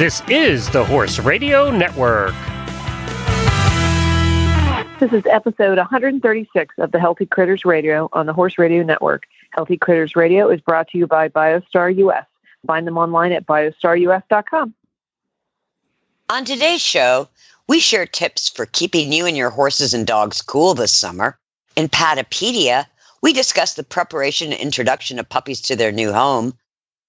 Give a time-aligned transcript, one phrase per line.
[0.00, 2.32] This is the Horse Radio Network.
[4.98, 9.24] This is episode 136 of the Healthy Critters Radio on the Horse Radio Network.
[9.50, 12.24] Healthy Critters Radio is brought to you by BioStar US.
[12.66, 14.72] Find them online at biostarus.com.
[16.30, 17.28] On today's show,
[17.68, 21.38] we share tips for keeping you and your horses and dogs cool this summer.
[21.76, 22.86] In Patapedia,
[23.20, 26.54] we discuss the preparation and introduction of puppies to their new home.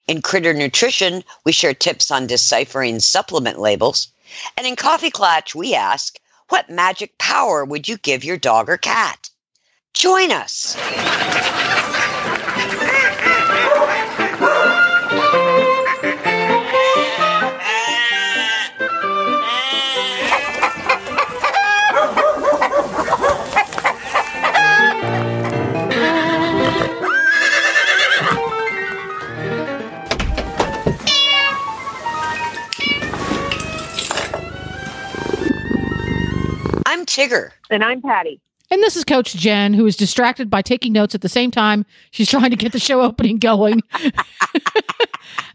[0.08, 4.08] In Critter Nutrition, we share tips on deciphering supplement labels.
[4.58, 6.20] And in Coffee Klatch, we ask,
[6.50, 9.30] what magic power would you give your dog or cat?
[9.94, 10.76] Join us.
[37.16, 37.52] Tigger.
[37.70, 38.40] And I'm Patty.
[38.70, 41.86] And this is Coach Jen, who is distracted by taking notes at the same time
[42.12, 43.82] she's trying to get the show opening going.
[44.04, 44.14] and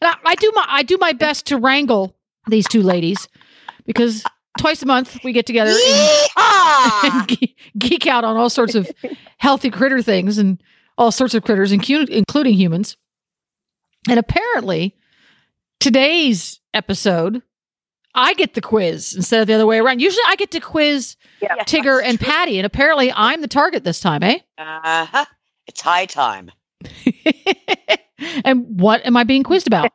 [0.02, 2.14] I, I do my I do my best to wrangle
[2.48, 3.26] these two ladies
[3.86, 4.22] because
[4.58, 8.90] twice a month we get together and, and ge- geek out on all sorts of
[9.38, 10.62] healthy critter things and
[10.98, 12.96] all sorts of critters, incu- including humans.
[14.08, 14.94] And apparently,
[15.80, 17.42] today's episode,
[18.16, 20.00] I get the quiz instead of the other way around.
[20.00, 21.54] Usually, I get to quiz Yeah.
[21.64, 24.38] Tigger and Patty, and apparently, I'm the target this time, eh?
[24.58, 25.26] Uh-huh.
[25.66, 26.50] It's high time.
[28.44, 29.92] and what am I being quizzed about?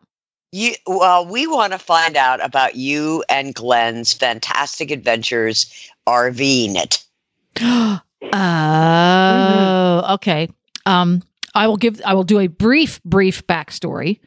[0.51, 7.03] You well, we want to find out about you and Glenn's fantastic adventures RVing it.
[8.33, 10.49] oh, okay.
[10.85, 11.23] Um,
[11.55, 12.01] I will give.
[12.05, 14.19] I will do a brief, brief backstory.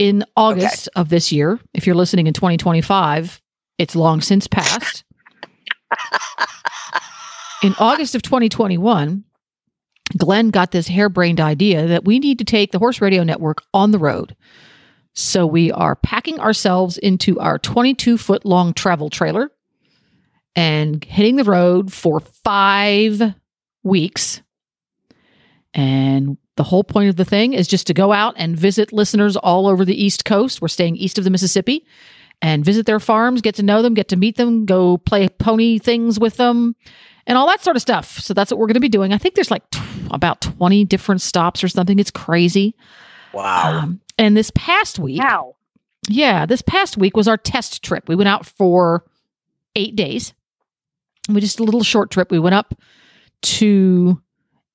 [0.00, 3.38] In August of this year, if you're listening in 2025,
[3.76, 5.04] it's long since passed.
[7.62, 9.24] in August of 2021,
[10.16, 13.90] Glenn got this harebrained idea that we need to take the Horse Radio Network on
[13.90, 14.34] the road.
[15.12, 19.50] So we are packing ourselves into our 22 foot long travel trailer
[20.56, 23.34] and hitting the road for five
[23.82, 24.40] weeks.
[25.74, 29.34] And the whole point of the thing is just to go out and visit listeners
[29.34, 30.60] all over the East Coast.
[30.60, 31.86] We're staying east of the Mississippi
[32.42, 35.78] and visit their farms, get to know them, get to meet them, go play pony
[35.78, 36.76] things with them,
[37.26, 38.18] and all that sort of stuff.
[38.18, 39.14] So that's what we're going to be doing.
[39.14, 41.98] I think there's like t- about 20 different stops or something.
[41.98, 42.76] It's crazy.
[43.32, 43.78] Wow.
[43.78, 45.56] Um, and this past week, wow.
[46.10, 48.06] yeah, this past week was our test trip.
[48.06, 49.06] We went out for
[49.76, 50.34] eight days.
[51.26, 52.30] We just a little short trip.
[52.30, 52.74] We went up
[53.42, 54.20] to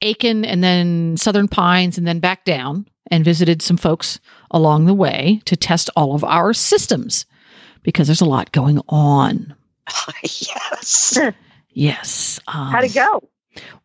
[0.02, 4.20] Aiken and then Southern Pines and then back down and visited some folks
[4.52, 7.26] along the way to test all of our systems
[7.84, 9.56] because there's a lot going on.
[10.24, 11.20] yes.
[11.70, 12.40] Yes.
[12.48, 13.22] Um, How'd it go?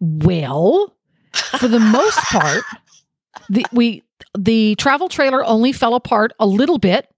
[0.00, 0.94] Well,
[1.58, 2.64] for the most part,
[3.50, 4.02] the we
[4.36, 7.08] the travel trailer only fell apart a little bit,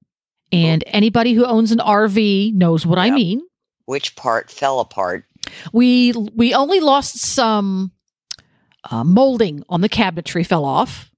[0.51, 3.43] and anybody who owns an RV knows what I mean.
[3.87, 5.25] Which part fell apart?
[5.73, 7.93] We we only lost some
[8.91, 11.10] uh, molding on the cabinetry fell off,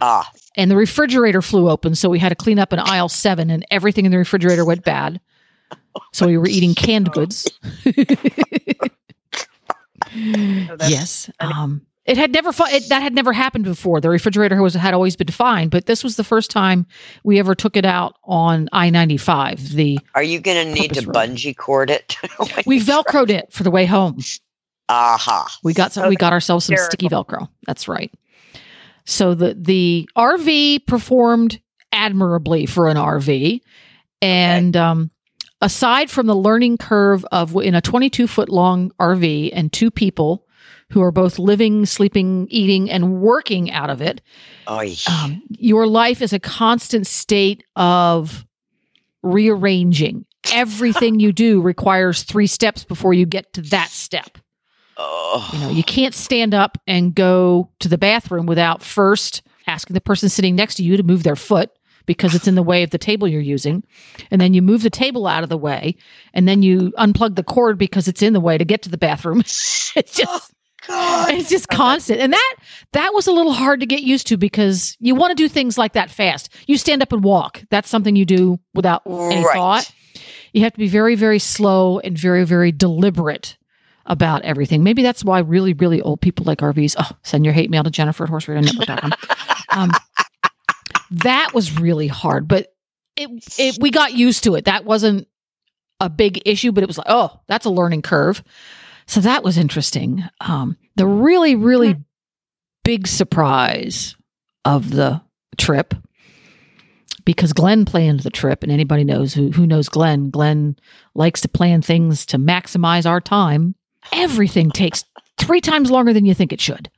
[0.00, 3.50] Ah, and the refrigerator flew open, so we had to clean up an aisle seven,
[3.50, 5.20] and everything in the refrigerator went bad.
[6.12, 7.50] So we were eating canned goods.
[7.84, 8.90] that's
[10.90, 11.30] yes.
[11.40, 14.00] Um, it had never fu- it, that had never happened before.
[14.00, 16.86] The refrigerator was had always been fine, but this was the first time
[17.22, 19.74] we ever took it out on I ninety five.
[19.74, 21.14] The are you going to need to road.
[21.14, 22.16] bungee cord it?
[22.66, 24.18] we velcroed it for the way home.
[24.90, 25.48] Aha.
[25.62, 26.04] We got some.
[26.04, 27.08] Oh, we got ourselves some hysterical.
[27.08, 27.48] sticky Velcro.
[27.66, 28.12] That's right.
[29.04, 31.60] So the the RV performed
[31.92, 33.60] admirably for an RV,
[34.20, 35.10] and um,
[35.60, 40.46] aside from the learning curve of in a 22 foot long RV and two people
[40.90, 44.20] who are both living, sleeping, eating, and working out of it,
[45.08, 48.44] um, your life is a constant state of
[49.22, 50.26] rearranging.
[50.52, 54.38] Everything you do requires three steps before you get to that step.
[55.00, 55.50] Oh.
[55.52, 60.00] You know, you can't stand up and go to the bathroom without first asking the
[60.00, 61.70] person sitting next to you to move their foot
[62.06, 63.84] because it's in the way of the table you're using.
[64.30, 65.96] And then you move the table out of the way
[66.34, 68.98] and then you unplug the cord because it's in the way to get to the
[68.98, 69.40] bathroom.
[69.40, 70.40] it's just oh,
[70.88, 71.30] God.
[71.34, 72.20] it's just constant.
[72.20, 72.54] And that
[72.92, 75.78] that was a little hard to get used to because you want to do things
[75.78, 76.48] like that fast.
[76.66, 77.62] You stand up and walk.
[77.70, 79.54] That's something you do without any Right.
[79.54, 79.92] thought.
[80.52, 83.56] You have to be very, very slow and very, very deliberate
[84.10, 84.82] about everything.
[84.82, 86.96] Maybe that's why really, really old people like RVs.
[86.98, 89.12] Oh, send your hate mail to Jennifer at horseradionetwork.com.
[89.70, 89.90] um,
[91.12, 92.74] that was really hard, but
[93.16, 94.64] it, it we got used to it.
[94.64, 95.28] That wasn't
[96.00, 98.42] a big issue, but it was like, oh, that's a learning curve.
[99.06, 100.24] So that was interesting.
[100.40, 101.96] Um, the really, really
[102.84, 104.16] big surprise
[104.64, 105.22] of the
[105.56, 105.94] trip,
[107.24, 110.30] because Glenn planned the trip, and anybody knows who, who knows Glenn.
[110.30, 110.76] Glenn
[111.14, 113.76] likes to plan things to maximize our time.
[114.12, 115.04] Everything takes
[115.38, 116.90] three times longer than you think it should.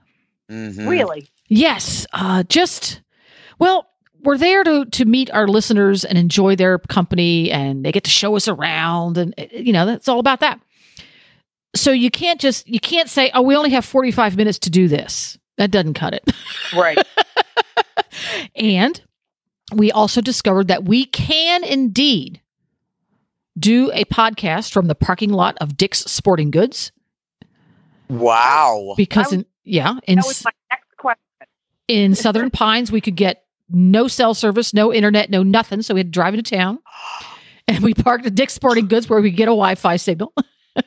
[0.50, 0.88] Mhm.
[0.88, 1.28] Really?
[1.48, 3.00] Yes, uh, just
[3.58, 3.86] well,
[4.22, 8.10] we're there to to meet our listeners and enjoy their company, and they get to
[8.10, 10.60] show us around, and uh, you know that's all about that.
[11.74, 14.70] So you can't just you can't say, "Oh, we only have forty five minutes to
[14.70, 16.30] do this." That doesn't cut it.
[16.74, 16.98] Right.
[18.56, 19.00] and
[19.74, 22.40] we also discovered that we can indeed
[23.58, 26.90] do a podcast from the parking lot of Dick's Sporting Goods
[28.12, 28.94] Wow.
[28.96, 31.20] because I in yeah in that was my next question.
[31.88, 35.82] in Southern Pines, we could get no cell service, no internet, no nothing.
[35.82, 36.78] So we had to drive into town.
[37.68, 40.34] And we parked at Dick's Sporting Goods where we could get a Wi Fi signal.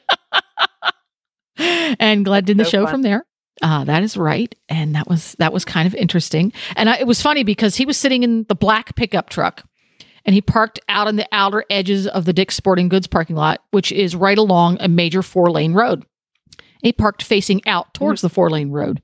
[1.58, 2.92] and Glenn did the So show fun.
[2.92, 3.26] from there.
[3.62, 4.54] Uh, that is right.
[4.68, 6.52] And that was that was kind of interesting.
[6.76, 9.64] And I, it was funny because he was sitting in the black pickup truck
[10.26, 13.62] and he parked out on the outer edges of the Dick's Sporting Goods parking lot,
[13.72, 16.04] which is right along a major four lane road.
[16.86, 19.02] He parked facing out towards the four lane road.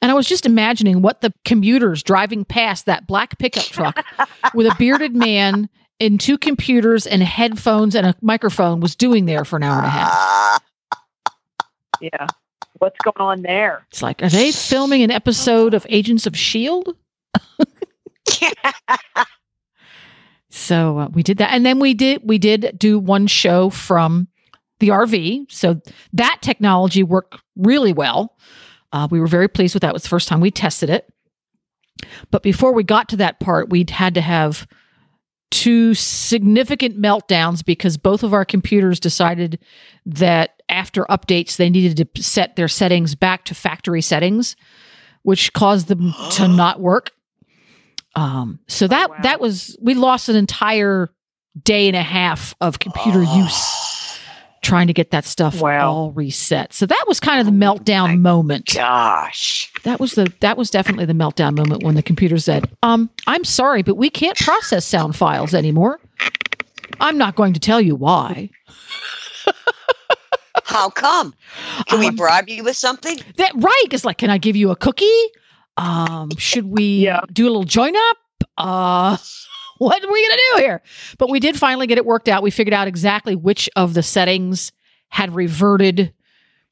[0.00, 4.02] And I was just imagining what the commuters driving past that black pickup truck
[4.54, 5.68] with a bearded man
[6.00, 9.86] and two computers and headphones and a microphone was doing there for an hour and
[9.86, 10.10] a half.
[10.10, 10.58] Ah.
[12.00, 12.28] Yeah.
[12.78, 13.84] What's going on there?
[13.90, 16.92] It's like, are they filming an episode of Agents of S.H.I.E.L.D.?
[20.50, 24.28] So uh, we did that, and then we did we did do one show from
[24.80, 25.50] the RV.
[25.50, 25.80] So
[26.12, 28.36] that technology worked really well.
[28.92, 29.90] Uh, we were very pleased with that.
[29.90, 31.12] It was the first time we tested it.
[32.30, 34.66] But before we got to that part, we'd had to have
[35.50, 39.58] two significant meltdowns because both of our computers decided
[40.06, 44.56] that after updates they needed to set their settings back to factory settings,
[45.22, 47.12] which caused them to not work.
[48.14, 49.16] Um, so that wow.
[49.22, 51.10] that was we lost an entire
[51.62, 53.87] day and a half of computer use
[54.62, 55.90] trying to get that stuff Wow.
[55.90, 56.72] all reset.
[56.72, 58.74] So that was kind of the Oh meltdown moment.
[58.74, 59.72] Gosh.
[59.84, 63.44] That was the that was definitely the meltdown moment when the computer said, "Um, I'm
[63.44, 66.00] sorry, but we can't process sound files anymore."
[67.00, 68.50] I'm not going to tell you why.
[70.64, 71.34] How come?
[71.86, 73.18] Can we Um, bribe you with something?
[73.36, 75.06] That right is like, can I give you a cookie?
[75.76, 77.20] Um, should we Yeah.
[77.32, 78.16] do a little join up?
[78.58, 79.16] Uh,
[79.86, 80.82] what are we gonna do here?
[81.18, 82.42] But we did finally get it worked out.
[82.42, 84.72] We figured out exactly which of the settings
[85.08, 86.12] had reverted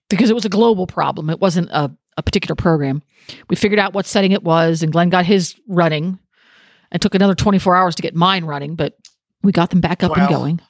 [0.09, 1.31] because it was a global problem.
[1.31, 3.03] It wasn't a, a particular program.
[3.49, 6.19] We figured out what setting it was, and Glenn got his running.
[6.93, 8.95] and took another 24 hours to get mine running, but
[9.43, 10.61] we got them back up and going.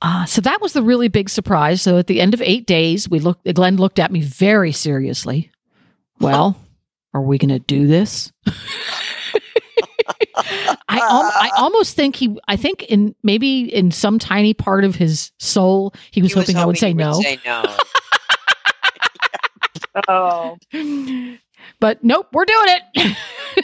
[0.00, 1.82] Uh, so that was the really big surprise.
[1.82, 3.52] So at the end of eight days, we looked.
[3.54, 5.50] Glenn looked at me very seriously.
[6.20, 6.56] Well,
[7.14, 8.32] are we going to do this?
[10.38, 12.38] I al- I almost think he.
[12.48, 16.56] I think in maybe in some tiny part of his soul, he was He hoping
[16.56, 17.12] I would say you no.
[17.20, 17.64] say no.
[20.06, 20.56] Oh,
[21.80, 23.16] but nope, we're doing it.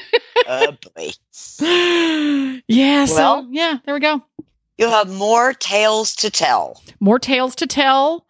[0.49, 2.63] oh boy.
[2.67, 3.05] yeah.
[3.05, 4.23] so Well- yeah, there we go.
[4.77, 6.83] You'll have more tales to tell.
[6.99, 8.27] More tales to tell.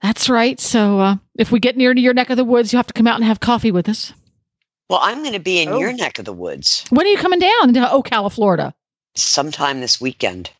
[0.00, 0.58] That's right.
[0.58, 2.94] So uh, if we get near to your neck of the woods, you'll have to
[2.94, 4.14] come out and have coffee with us.
[4.92, 5.78] Well, I'm going to be in Oh.
[5.78, 8.74] your neck of the woods When are you coming down to Ocala, Florida?
[9.14, 10.50] sometime this weekend.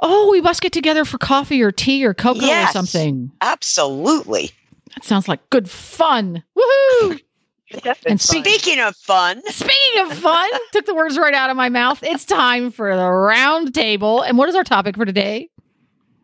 [0.00, 3.30] Oh, we must get together for coffee or tea or cocoa or something.
[3.40, 4.50] Absolutely.
[4.94, 6.42] That sounds like good fun.
[6.56, 7.18] Woohoo!
[7.72, 8.42] definitely And fun.
[8.44, 11.98] Speaking of fun, Speaking of fun, took the words right out of my mouth.
[12.02, 14.20] It's time for the round table.
[14.20, 15.48] And what is our topic for today?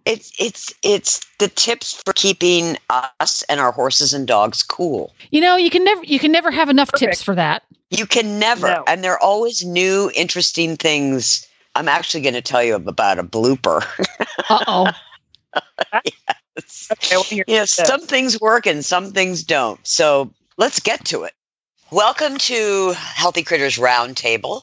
[0.08, 2.78] It's it's it's the tips for keeping
[3.20, 5.14] us and our horses and dogs cool.
[5.30, 7.12] You know, you can never you can never have enough Perfect.
[7.12, 7.62] tips for that.
[7.90, 8.84] You can never, No.
[8.86, 11.46] and there are always new, interesting things.
[11.74, 13.84] I'm actually going to tell you about a blooper.
[14.50, 14.90] Uh oh.
[15.94, 17.72] Okay, I wanna hear Yeah, this.
[17.72, 19.78] some things work and some things don't.
[19.86, 21.34] So let's get to it.
[21.90, 24.62] Welcome to Healthy Critters Roundtable.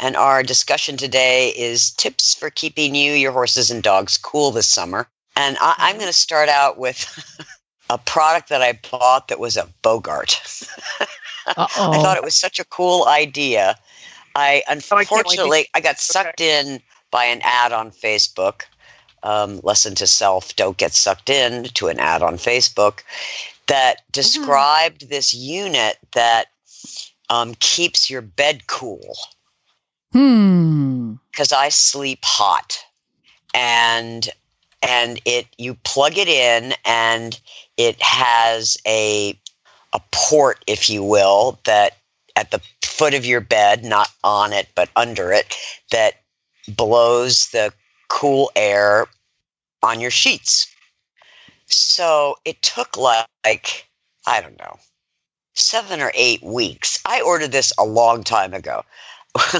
[0.00, 4.68] And our discussion today is tips for keeping you, your horses, and dogs cool this
[4.68, 5.08] summer.
[5.34, 7.06] And I, I'm going to start out with
[7.90, 10.40] a product that I bought that was a Bogart.
[11.56, 13.76] I thought it was such a cool idea.
[14.34, 17.90] I Oh, I can't wait to- unfortunately I got sucked in by an ad on
[17.90, 18.62] Facebook.
[19.24, 23.00] Um, lesson to self: don't get sucked in to an ad on Facebook
[23.66, 26.46] that described this unit that
[27.28, 29.16] um, keeps your bed cool.
[30.18, 31.12] Hmm.
[31.30, 32.76] because I sleep hot,
[33.54, 34.28] and
[34.82, 37.40] and it you plug it in and
[37.76, 39.38] it has a
[39.92, 41.98] a port, if you will, that
[42.34, 45.54] at the foot of your bed, not on it but under it,
[45.92, 46.14] that
[46.66, 47.72] blows the
[48.08, 49.06] cool air
[49.84, 50.66] on your sheets.
[51.66, 53.86] So it took like
[54.26, 54.80] I don't know
[55.54, 57.00] seven or eight weeks.
[57.04, 58.84] I ordered this a long time ago.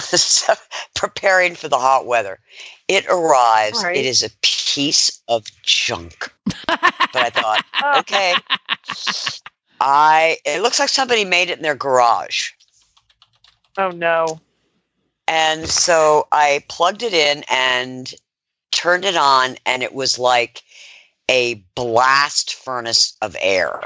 [0.01, 0.55] So,
[0.95, 2.41] preparing for the hot weather.
[2.89, 3.83] It arrives.
[3.85, 3.97] Right.
[3.97, 6.33] It is a piece of junk.
[6.67, 8.35] But I thought, Oh, okay.
[9.81, 12.51] I it looks like somebody made it in their garage.
[13.79, 14.41] oh no.
[15.27, 18.13] And so I plugged it in and
[18.73, 20.63] turned it on, and it was like
[21.31, 23.81] a blast furnace of air.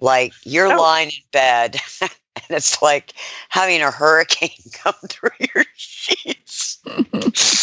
[0.00, 0.80] Like you're Oh.
[0.80, 1.80] lying in bed,
[2.48, 3.14] and it's like
[3.48, 6.78] having a hurricane come through your sheets.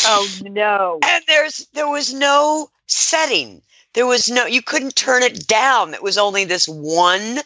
[0.05, 0.99] Oh no.
[1.03, 3.61] And there's there was no setting.
[3.93, 5.93] There was no you couldn't turn it down.
[5.93, 7.39] It was only this one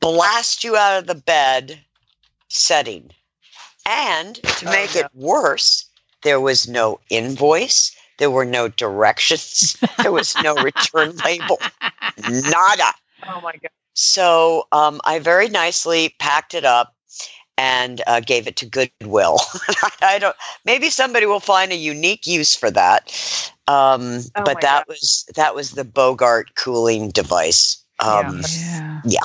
[0.00, 1.80] blast you out of the bed
[2.48, 3.10] setting.
[3.86, 5.00] And to Oh, make no.
[5.00, 5.86] it worse,
[6.22, 11.58] there was no invoice, there were no directions, there was no return label.
[12.28, 12.92] Nada.
[13.26, 13.70] Oh my god.
[13.94, 16.94] So um, I very nicely packed it up
[17.58, 19.38] and uh, gave it to Goodwill.
[20.02, 20.36] I don't.
[20.64, 23.12] Maybe somebody will find a unique use for that.
[23.66, 27.84] Um, Oh but my that was that was the Bogart cooling device.
[28.00, 29.00] Um, Yeah.
[29.04, 29.20] yeah.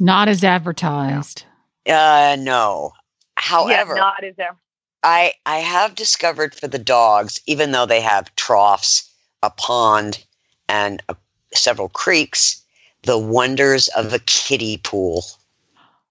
[0.00, 1.44] Not as advertised.
[1.86, 2.92] Uh, no.
[3.36, 4.56] However, yeah, not as ever.
[5.02, 9.10] I I have discovered for the dogs, even though they have troughs,
[9.42, 10.24] a pond,
[10.68, 11.14] and uh
[11.52, 12.63] several creeks,
[13.04, 15.24] the wonders of a kiddie pool.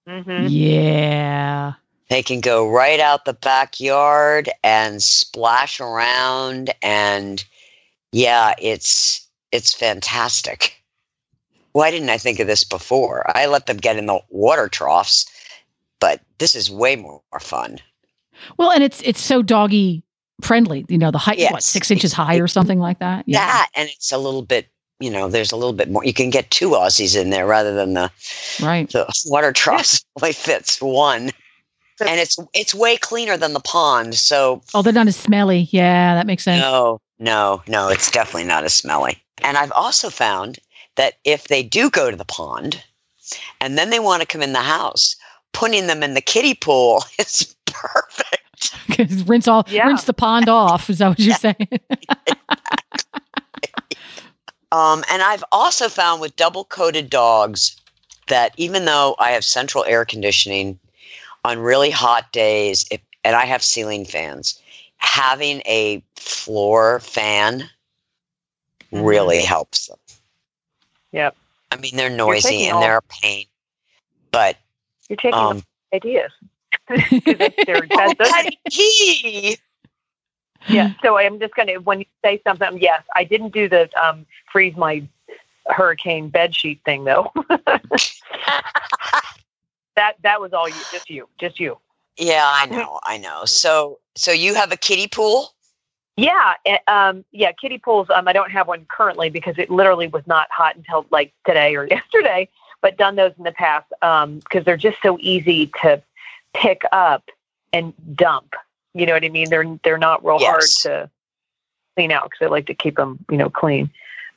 [0.08, 0.46] Mm-hmm.
[0.48, 1.72] Yeah.
[2.10, 7.44] They can go right out the backyard and splash around and
[8.12, 10.80] yeah, it's it's fantastic.
[11.72, 13.24] Why didn't I think of this before?
[13.36, 15.26] I let them get in the water troughs,
[15.98, 17.78] but this is way more fun.
[18.56, 20.04] Well, and it's it's so doggy
[20.40, 20.84] friendly.
[20.88, 23.24] You know, the height what six inches high or something like that.
[23.26, 23.46] Yeah.
[23.46, 24.68] That and it's a little bit,
[25.04, 26.04] you know, there's a little bit more.
[26.04, 28.10] You can get two Aussies in there rather than the
[28.62, 28.88] Right.
[28.90, 31.30] the water troughs only fits one.
[32.00, 35.68] And it's it's way cleaner than the pond, so Oh, they're not as smelly.
[35.70, 36.60] Yeah, that makes sense.
[36.60, 39.22] No, no, no, it's definitely not as smelly.
[39.42, 40.58] And I've also found
[40.96, 42.82] that if they do go to the pond
[43.60, 45.14] and then they want to come in the house,
[45.52, 48.40] putting them in the kiddie pool is perfect.
[48.96, 49.86] 'Cause rinse all Yeah.
[49.86, 50.88] rinse the pond off.
[50.90, 51.68] Is that what you're saying?
[54.74, 57.80] Um, and I've also found with double coated dogs
[58.26, 60.80] that even though I have central air conditioning
[61.44, 64.60] on really hot days, if, and I have ceiling fans,
[64.96, 67.70] having a floor fan
[68.92, 69.06] Mhm.
[69.06, 69.98] really helps them.
[71.12, 71.36] Yep.
[71.70, 73.46] I mean, they're noisy and all- they're a pain,
[74.32, 74.56] but
[75.08, 75.62] You're taking um,
[75.94, 76.32] ideas.
[76.88, 79.56] they're- oh, that- those- Patty P.
[80.68, 80.92] yeah.
[81.02, 84.76] So I'm just gonna when you say something, yes, I didn't do the um, freeze
[84.76, 85.06] my
[85.66, 87.32] hurricane bed sheet thing though.
[89.96, 91.78] that that was all you, just you, just you.
[92.16, 93.44] Yeah, I know, I know.
[93.44, 95.52] So, so you have a kiddie pool?
[96.16, 98.08] Yeah, eh, um, yeah, kiddie pools.
[98.08, 101.74] Um, I don't have one currently because it literally was not hot until like today
[101.74, 102.48] or yesterday.
[102.80, 106.02] But done those in the past because they're just so easy to
[106.52, 107.30] pick up
[107.72, 108.54] and dump.
[108.94, 109.50] You know what I mean?
[109.50, 110.50] They're they're not real Yes.
[110.50, 111.10] hard to
[111.96, 113.90] clean out because I like to keep them you know clean.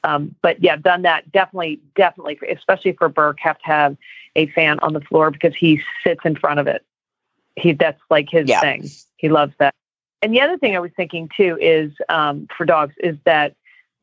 [0.03, 3.97] Um, but yeah, done that definitely, definitely, especially for Burke, have to have
[4.35, 6.85] a fan on the floor because he sits in front of it.
[7.55, 8.61] He that's like his Yeah.
[8.61, 8.89] thing.
[9.17, 9.73] He loves that.
[10.21, 13.55] And the other thing I was thinking too is um, for dogs is that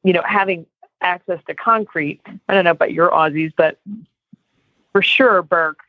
[0.02, 0.66] you know having
[1.00, 2.20] access to concrete.
[2.48, 3.78] I don't know about your Aussies, but
[4.92, 5.80] for sure Burke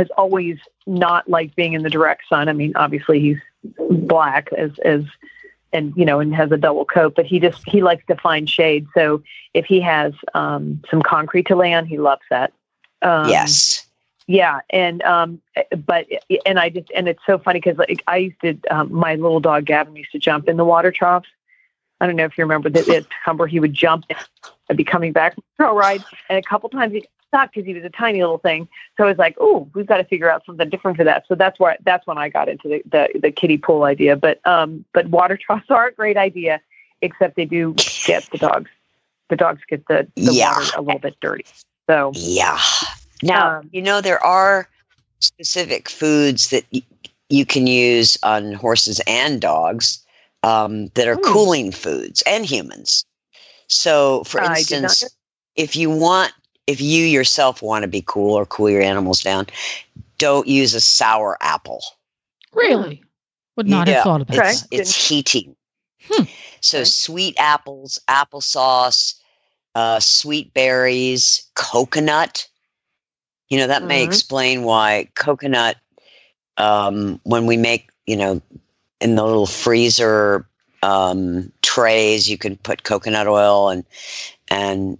[0.00, 2.48] is always not liked being in the direct sun.
[2.48, 3.38] I mean, obviously he's
[3.90, 5.04] black as as
[5.72, 8.48] and you know and has a double coat, but he just he likes to find
[8.48, 8.86] shade.
[8.94, 9.22] So
[9.54, 12.52] if he has um, some concrete to lay on, he loves that.
[13.02, 13.86] Um, yes.
[14.26, 15.40] yeah, and um,
[15.86, 16.06] but
[16.44, 19.40] and I just and it's so funny because like I used to, um, my little
[19.40, 21.28] dog Gavin used to jump in the water troughs.
[22.00, 24.06] I don't know if you remember that at Humber he would jump
[24.68, 27.66] and be coming back from a trail ride, and a couple times he stuck because
[27.66, 28.68] he was a tiny little thing.
[28.96, 31.24] So I was like, oh, we've got to figure out something different for that.
[31.28, 34.16] So that's where that's when I got into the the, the kiddie pool idea.
[34.16, 36.60] But um, but water troughs are a great idea,
[37.00, 38.70] except they do get the dogs.
[39.28, 40.54] The dogs get the, the Yeah.
[40.54, 41.46] water a little bit dirty.
[41.88, 42.58] So Yeah.
[43.22, 44.68] Now, Um, you know, there are
[45.20, 46.82] specific foods that y-
[47.28, 50.04] you can use on horses and dogs
[50.42, 51.32] um, that are Hmm.
[51.32, 53.04] cooling foods and humans.
[53.68, 55.16] So, for I did not instance,
[55.54, 56.32] if you want,
[56.70, 59.46] if you yourself want to be cool or cool your animals down,
[60.18, 61.82] don't use a sour apple.
[62.52, 63.02] Really?
[63.56, 64.36] Would not have thought of that.
[64.36, 65.56] It's, it's heating.
[66.04, 66.24] Hmm.
[66.60, 66.84] So Okay.
[66.84, 69.14] sweet apples, applesauce,
[69.74, 72.46] uh, sweet berries, coconut.
[73.48, 74.06] You know that may Mhm.
[74.06, 75.76] explain why coconut.
[76.56, 78.40] Um, when we make, you know,
[79.00, 80.46] in the little freezer
[80.82, 83.84] um, trays, you can put coconut oil and
[84.48, 84.98] and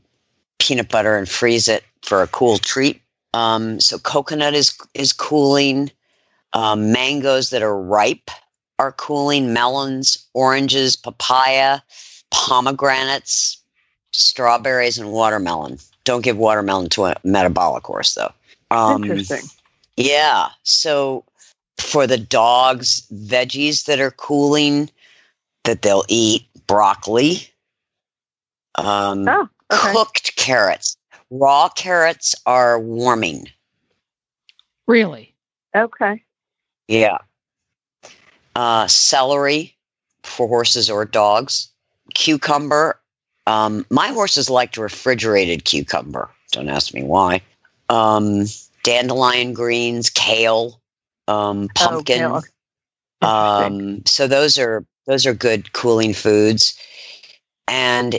[0.60, 3.02] peanut butter and freeze it for a cool treat.
[3.34, 5.90] Um, so coconut is is cooling.
[6.52, 8.30] Um, mangoes that are ripe
[8.78, 9.52] are cooling.
[9.52, 11.80] Melons, oranges, papaya,
[12.30, 13.62] pomegranates,
[14.12, 15.78] strawberries, and watermelon.
[16.04, 18.32] Don't give watermelon to a metabolic horse, though.
[18.70, 19.48] Um, Interesting.
[19.96, 20.48] yeah.
[20.64, 21.24] So
[21.78, 24.90] for the dogs, veggies that are cooling
[25.64, 27.48] that they'll eat broccoli,
[28.76, 29.92] um, Oh, okay.
[29.92, 30.96] cooked carrots.
[31.30, 33.46] Raw carrots are warming.
[34.86, 35.34] Really?
[35.76, 36.22] Okay.
[36.88, 37.18] Yeah.
[38.56, 39.76] Uh, celery
[40.22, 41.68] for horses or dogs.
[42.14, 43.00] Cucumber.
[43.46, 46.28] Um, my horses liked refrigerated cucumber.
[46.52, 47.42] Don't ask me why.
[47.88, 48.46] Um,
[48.82, 50.80] dandelion greens, kale,
[51.28, 52.22] um, pumpkin.
[52.22, 52.50] Oh, kale.
[53.22, 56.78] Um, so those are those are good cooling foods,
[57.68, 58.18] and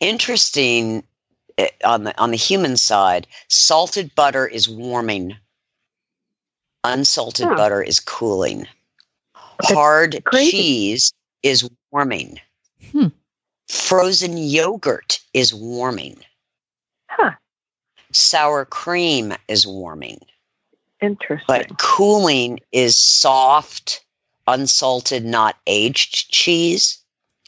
[0.00, 1.04] interesting
[1.58, 3.26] eh, on the on the human side.
[3.48, 5.36] Salted butter is warming.
[6.84, 7.56] Unsalted Huh.
[7.56, 8.66] butter is cooling.
[9.60, 10.50] That's Hard crazy.
[10.50, 12.40] cheese is warming.
[12.92, 13.08] Hmm.
[13.68, 16.18] Frozen yogurt is warming.
[17.08, 17.32] Huh.
[18.12, 20.20] Sour cream is warming.
[21.00, 21.44] Interesting.
[21.46, 24.04] But cooling is soft,
[24.46, 26.98] unsalted, not aged cheese,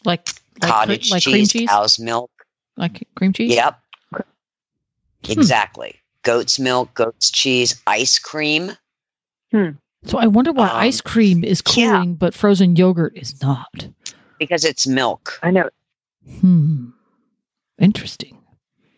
[0.05, 0.29] Like
[0.63, 1.69] like, cottage like cheese, cheese?
[1.69, 2.31] cow's milk.
[2.77, 3.55] Like cream cheese?
[3.55, 3.79] Yep.
[4.13, 4.21] Hmm.
[5.31, 5.97] Exactly.
[6.23, 8.73] Goat's milk, goat's cheese, ice cream.
[9.53, 11.93] So I wonder why Um, ice cream is yeah.
[11.93, 13.89] cooling, but frozen yogurt is not.
[14.39, 15.39] because it's milk.
[15.43, 15.71] I know.
[16.41, 16.91] Hmm.
[17.79, 18.37] Interesting.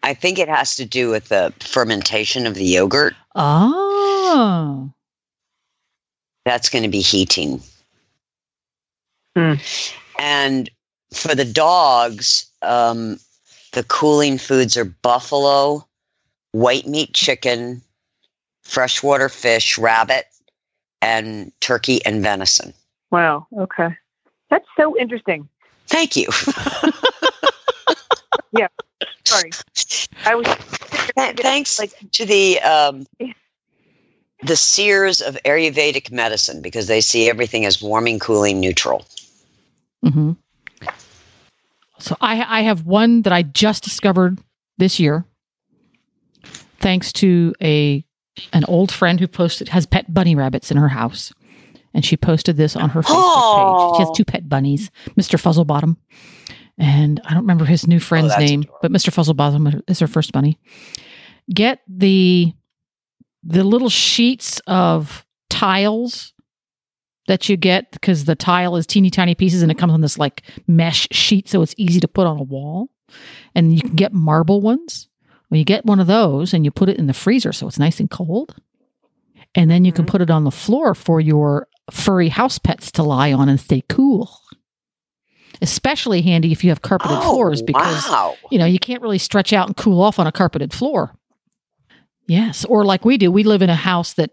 [0.02, 3.14] I think it has to do with the fermentation of the yogurt.
[3.36, 4.92] Oh.
[6.44, 7.60] That's going to be heating.
[9.36, 9.54] Hmm.
[10.18, 10.68] And
[11.12, 13.18] for the dogs, um,
[13.72, 15.86] the cooling foods are buffalo,
[16.52, 17.82] white meat chicken,
[18.62, 20.26] freshwater fish, rabbit,
[21.02, 22.72] and turkey and venison.
[23.10, 23.46] Wow.
[23.56, 23.88] Okay.
[24.50, 25.48] That's so interesting.
[25.86, 26.28] Thank you.
[28.52, 28.68] Yeah.
[29.24, 29.50] Sorry.
[30.24, 30.46] I was
[31.36, 33.06] Thanks like to the um,
[34.42, 39.04] the seers of Ayurvedic medicine because they see everything as warming, cooling, neutral.
[40.02, 40.32] hmm
[41.98, 44.38] So I I have one that I just discovered
[44.78, 45.24] this year,
[46.78, 48.04] thanks to a
[48.52, 51.32] an old friend who posted has pet bunny rabbits in her house,
[51.92, 53.96] and she posted this on her Facebook page.
[53.96, 54.14] She has oh.
[54.14, 55.96] two pet bunnies, Mister Fuzzlebottom,
[56.78, 58.78] and I don't remember his new oh, friend's that's name, adorable.
[58.82, 60.58] but Mister Fuzzlebottom is her first bunny.
[61.52, 62.52] Get the
[63.42, 66.32] the little sheets of tiles
[67.28, 70.18] that you get because the tile is teeny tiny pieces and it comes on this
[70.18, 72.88] like mesh sheet so it's easy to put on a wall
[73.54, 75.08] and you can get marble ones
[75.48, 77.78] when you get one of those and you put it in the freezer so it's
[77.78, 78.56] nice and cold
[79.54, 80.08] and then you can Mhm.
[80.08, 83.82] put it on the floor for your furry house pets to lie on and stay
[83.88, 84.30] cool
[85.62, 88.34] especially handy if you have carpeted floors because Oh, wow.
[88.50, 91.14] you know, you can't really stretch out and cool off on a carpeted floor.
[92.28, 92.64] Yes.
[92.66, 94.30] Or like we do, we live in a house that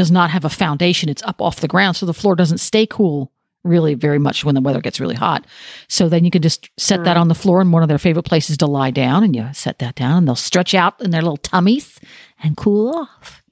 [0.00, 1.08] does not have a foundation.
[1.10, 1.96] It's up off the ground.
[1.96, 3.30] So the floor doesn't stay cool
[3.62, 5.46] really very much when the weather gets really hot.
[5.86, 7.20] So then you can just set that Mm.
[7.20, 9.78] on the floor in one of their favorite places to lie down and you set
[9.80, 12.00] that down and they'll stretch out in their little tummies
[12.42, 13.42] and cool off.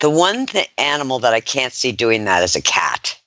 [0.00, 3.20] The one th- animal that I can't see doing that is a cat.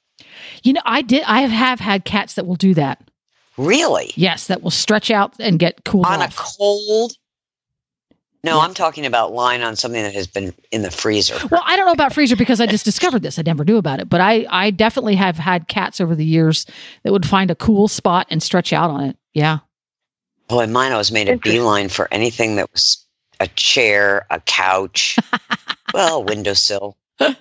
[0.63, 2.99] You know, I did, I have had cats that will do that.
[3.57, 4.11] Really?
[4.15, 4.47] Yes.
[4.47, 7.13] That will stretch out and get cool on a cold.
[8.43, 8.63] No, Yeah.
[8.63, 11.35] I'm talking about lying on something that has been in the freezer.
[11.51, 13.39] Well, I don't know about freezer because I just discovered this.
[13.39, 16.65] I never knew about it, but I I definitely have had cats over the years
[17.03, 19.17] that would find a cool spot and stretch out on it.
[19.33, 19.59] Yeah.
[20.47, 23.03] Boy, mine always made a beeline for anything that was
[23.39, 25.17] a chair, a couch,
[25.93, 26.95] well, a windowsill.
[27.19, 27.35] there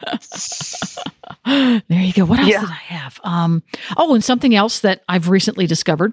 [1.90, 2.24] you go.
[2.24, 2.60] What else Yeah.
[2.60, 3.20] did I have?
[3.22, 3.62] Um
[3.96, 6.12] oh, and something else that I've recently discovered.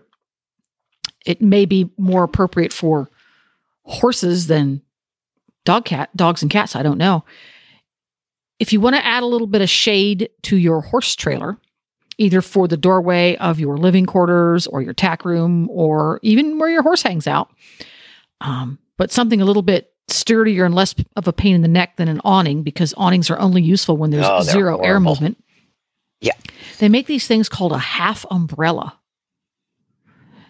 [1.25, 3.09] It may be more appropriate for
[3.83, 4.81] horses than
[5.65, 7.23] dog cat dogs and cats, I don't know.
[8.59, 11.57] if you want to add a little bit of shade to your horse trailer,
[12.17, 16.69] either for the doorway of your living quarters or your tack room or even where
[16.69, 17.49] your horse hangs out,
[18.41, 21.97] um, but something a little bit sturdier and less of a pain in the neck
[21.97, 25.43] than an awning because awnings are only useful when there's Oh, zero air movement.
[26.21, 26.33] Yeah.
[26.79, 28.97] They make these things called a half umbrella.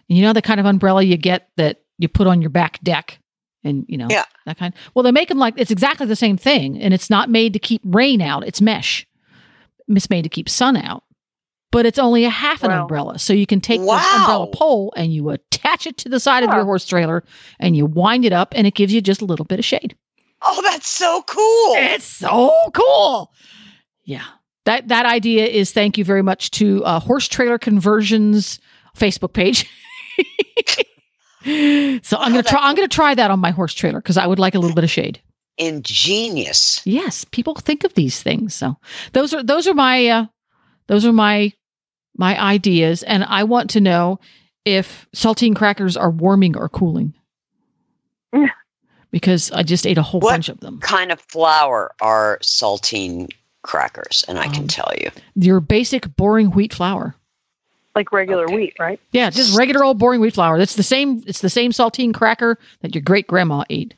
[0.07, 3.19] You know the kind of umbrella you get that you put on your back deck
[3.63, 4.25] and you know Yeah.
[4.45, 4.73] that kind.
[4.93, 7.59] Well, they make them like it's exactly the same thing and it's not made to
[7.59, 9.07] keep rain out, it's mesh.
[9.87, 11.03] It's made to keep sun out.
[11.71, 12.81] But it's only a half an Wow.
[12.83, 13.19] umbrella.
[13.19, 13.97] So you can take Wow.
[13.97, 17.23] the umbrella pole and you attach it to the side of your horse trailer
[17.59, 19.95] and you wind it up and it gives you just a little bit of shade.
[20.43, 21.73] Oh, that's so cool.
[21.77, 23.31] It's so cool.
[24.05, 24.23] Yeah.
[24.65, 28.59] That that idea is thank you very much to uh, Horse Trailer Conversions
[28.95, 29.67] Facebook page.
[31.43, 32.59] so I'm gonna try.
[32.61, 34.83] I'm gonna try that on my horse trailer because I would like a little bit
[34.83, 35.21] of shade.
[35.57, 36.81] Ingenious.
[36.85, 38.53] Yes, people think of these things.
[38.55, 38.77] So
[39.11, 40.25] those are those are my uh,
[40.87, 41.51] those are my
[42.17, 44.19] my ideas, and I want to know
[44.65, 47.13] if saltine crackers are warming or cooling.
[49.11, 50.31] Because I just ate a whole What?
[50.31, 50.79] bunch of them.
[50.79, 53.29] Kind of flour are saltine
[53.61, 55.11] crackers, and I can Um, tell you.
[55.35, 57.15] Your basic boring wheat flour.
[57.95, 58.55] Like regular Okay.
[58.55, 58.99] wheat, right?
[59.11, 60.57] Yeah, just regular old boring wheat flour.
[60.57, 61.23] It's the same.
[61.27, 63.93] It's the same saltine cracker that your great grandma ate.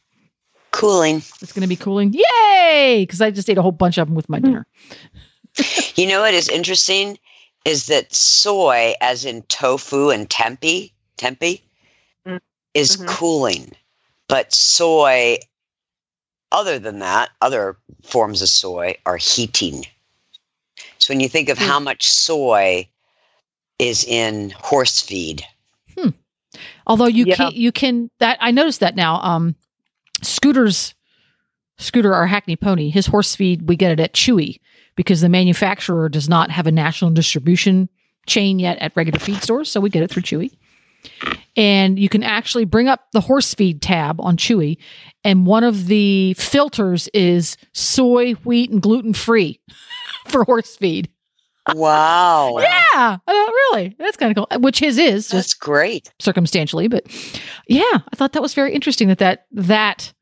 [0.72, 1.18] Cooling.
[1.42, 2.14] It's going to be cooling.
[2.14, 3.04] Yay!
[3.04, 4.68] Because I just ate a whole bunch of them with my dinner.
[5.96, 7.18] You know what is interesting
[7.64, 11.62] is that soy, as in tofu and tempeh, tempeh,
[12.28, 12.42] Mm.
[12.74, 13.08] is Mhm.
[13.08, 13.72] cooling,
[14.28, 15.38] but soy,
[16.52, 19.86] other than that, other forms of soy are heating.
[20.98, 21.68] So when you think of Mm.
[21.68, 22.90] how much soy
[23.80, 25.44] is in horse feed,
[26.88, 27.36] Although you Yeah.
[27.36, 29.22] can you can that I noticed that now.
[29.22, 29.56] Um,
[30.22, 30.94] Scooter's
[31.78, 34.60] Scooter, our Hackney pony, his horse feed we get it at Chewy
[34.96, 37.90] because the manufacturer does not have a national distribution
[38.28, 40.52] chain yet at regular feed stores, so we get it through Chewy.
[41.58, 44.78] And you can actually bring up the horse feed tab on Chewy,
[45.24, 49.60] and one of the filters is soy, wheat, and gluten free
[50.28, 51.10] for horse feed.
[51.74, 53.32] Wow, Yeah, uh,
[53.72, 54.60] really, that's kind of cool.
[54.60, 56.12] Which his is that's great.
[56.20, 57.04] circumstantially but
[57.68, 60.14] yeah i thought that was very interesting that that that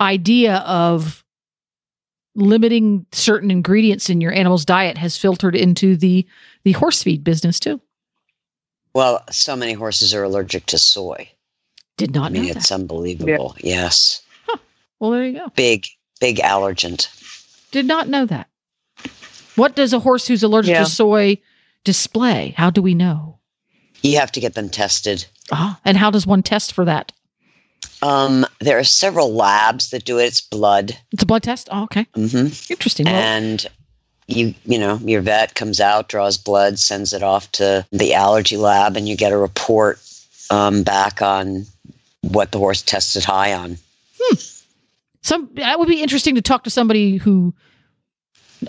[0.00, 1.22] idea of
[2.34, 6.26] limiting certain ingredients in your animal's diet has filtered into the
[6.64, 7.80] the horse feed business too
[8.94, 11.28] Well, so many horses are allergic to soy.
[11.96, 13.56] did not I mean, it's unbelievable.
[13.60, 14.22] Yes,
[15.00, 15.86] well there you go big,
[16.20, 17.08] big allergent.
[17.72, 18.48] did not know that
[19.60, 20.84] what does a horse who's allergic Yeah.
[20.84, 21.38] to soy
[21.84, 23.38] display how do we know
[24.02, 25.26] You have to get them tested.
[25.52, 27.12] ah, and how does one test for that
[28.02, 30.24] Um, there are several labs that do it.
[30.24, 33.66] It's blood, it's a blood test oh, okay hmm interesting and
[34.26, 38.56] you you know your vet comes out, draws blood, sends it off to the allergy
[38.56, 39.98] lab, and you get a report
[40.50, 41.66] um, back on
[42.22, 43.76] what the horse tested high on.
[44.20, 44.36] Hmm.
[45.22, 47.54] some that would be interesting to talk to somebody who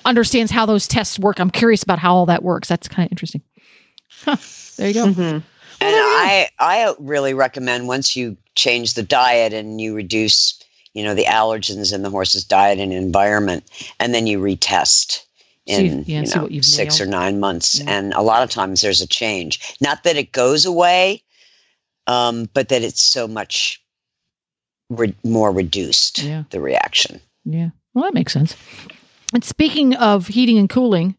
[0.05, 1.39] understands how those tests work.
[1.39, 2.67] I'm curious about how all that works.
[2.67, 3.41] That's kind of interesting.
[4.23, 4.37] Huh,
[4.77, 5.05] there you go.
[5.07, 5.17] Mhm.
[5.19, 5.43] And
[5.79, 6.17] there you go.
[6.17, 10.61] I I really recommend once you change the diet and you reduce
[10.93, 13.63] you know the allergens in the horse's diet and environment,
[13.99, 15.21] and then you retest
[15.67, 17.07] See- in yeah, you see know what six nailed.
[17.07, 17.89] or nine months, Yeah.
[17.97, 19.75] and a lot of times there's a change.
[19.79, 21.23] Not that it goes away,
[22.07, 23.81] um, but that it's so much
[24.89, 26.43] re- more reduced Yeah.
[26.49, 27.21] the reaction.
[27.45, 27.69] Yeah.
[27.93, 28.55] Well, that makes sense.
[29.33, 31.15] And speaking of heating and cooling,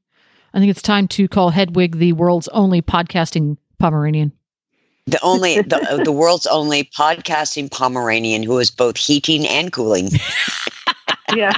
[0.52, 4.32] I think it's time to call Hedwig the world's only podcasting Pomeranian.
[5.06, 10.10] The only the, the world's only podcasting Pomeranian who is both heating and cooling.
[11.34, 11.52] Yeah.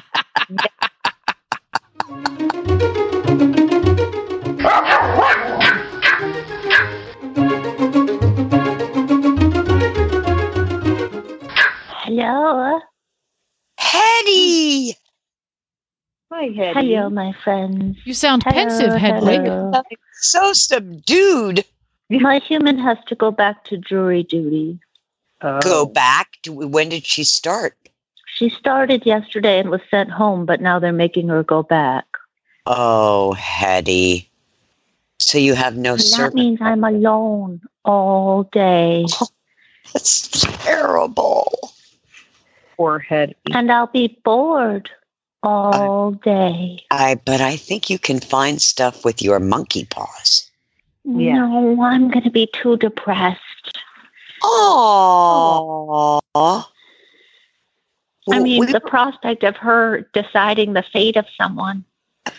[12.07, 12.81] Hello.
[13.79, 14.95] Hetty!
[16.37, 16.94] Hi, Hetty.
[16.94, 17.97] Hello, my friends.
[18.05, 19.42] You sound Hello, pensive, Hedwig.
[19.42, 19.70] hello.
[20.14, 21.64] So subdued.
[22.11, 24.81] My human has to go back to jury duty.
[25.42, 25.61] Oh.
[25.61, 26.31] Go back.
[26.42, 27.77] To, when did she start?
[28.27, 32.05] She started yesterday and was sent home, but now they're making her go back.
[32.66, 34.29] Oh, Hetty.
[35.20, 36.35] So you have no And that servant.
[36.35, 39.07] means I'm alone all day.
[39.92, 40.29] That's
[40.64, 41.70] terrible.
[42.77, 43.37] Poor Hetty.
[43.53, 44.90] And I'll be bored
[45.44, 46.80] all day.
[46.90, 50.50] I but I think you can find stuff with your monkey paws.
[51.04, 51.46] Yeah.
[51.46, 53.78] No, I'm going to be too depressed.
[54.42, 56.20] Oh.
[58.33, 61.85] I mean, we- the prospect of her deciding the fate of someone.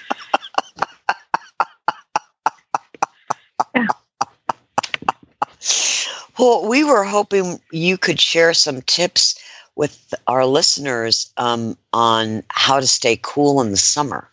[6.38, 9.40] Well, we were hoping you could share some tips
[9.76, 14.30] with our listeners um, on how to stay cool in the summer.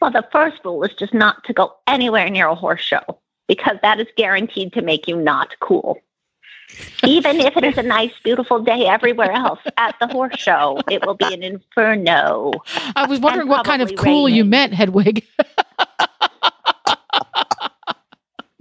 [0.00, 3.02] Well, the first rule is just not to go anywhere near a horse show
[3.46, 5.98] because that is guaranteed to make you not cool.
[7.04, 11.04] Even if it is a nice, beautiful day everywhere else, at the horse show, it
[11.04, 12.52] will be an inferno.
[12.96, 15.26] I was wondering what kind of probably cool you meant, Hedwig.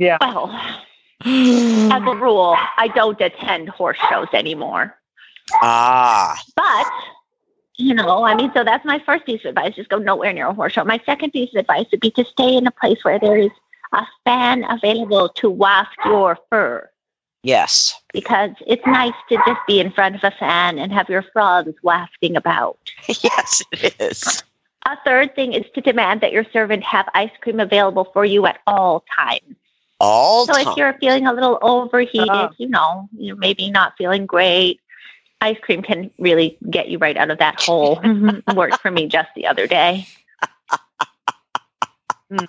[0.02, 0.18] Yeah.
[0.20, 0.50] Well,
[1.24, 4.98] as a rule, I don't attend horse shows anymore.
[5.62, 6.88] Ah, But,
[7.78, 10.48] you know, I mean, so that's my first piece of advice just go nowhere near
[10.48, 10.84] a horse show.
[10.84, 13.52] My second piece of advice would be to stay in a place where there is
[13.94, 16.90] a fan available to waft your fur
[17.44, 17.94] yes.
[18.14, 21.74] because it's nice to just be in front of a fan and have your frogs
[21.84, 22.78] wafting about.
[23.08, 24.44] yes, it is.
[24.86, 28.46] A third thing is to demand that your servant have ice cream available for you
[28.48, 29.56] at all times.
[30.00, 30.68] All So time.
[30.68, 32.50] if you're feeling a little overheated, Ah.
[32.58, 34.81] you know, you're maybe not feeling great,
[35.42, 38.02] ice cream can really get you right out of that hole.
[38.56, 40.08] Worked for me just the other day.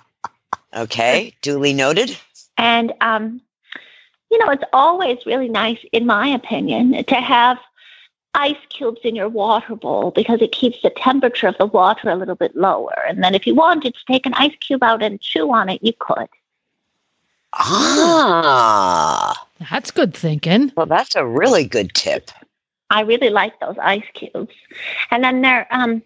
[0.75, 2.17] okay, duly noted.
[2.57, 3.41] And, um,
[4.31, 7.57] you know, it's always really nice, in my opinion, to have
[8.35, 12.15] ice cubes in your water bowl because it keeps the temperature of the water a
[12.15, 12.95] little bit lower.
[13.07, 15.83] And then if you wanted to take an ice cube out and chew on it,
[15.83, 16.27] you could.
[17.53, 20.71] Ah, That's good thinking.
[20.75, 22.31] well, that's a really good tip.
[22.89, 24.53] I really like those ice cubes.
[25.11, 26.01] And then there, um,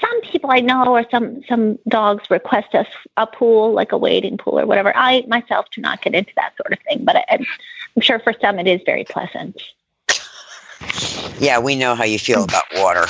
[0.00, 2.86] some people I know or some some dogs request us
[3.16, 4.92] a pool, like a wading pool or whatever.
[4.96, 8.34] I myself do not get into that sort of thing, but I, I'm sure for
[8.40, 9.60] some it is very pleasant.
[11.38, 13.06] Yeah, we know how you feel about water.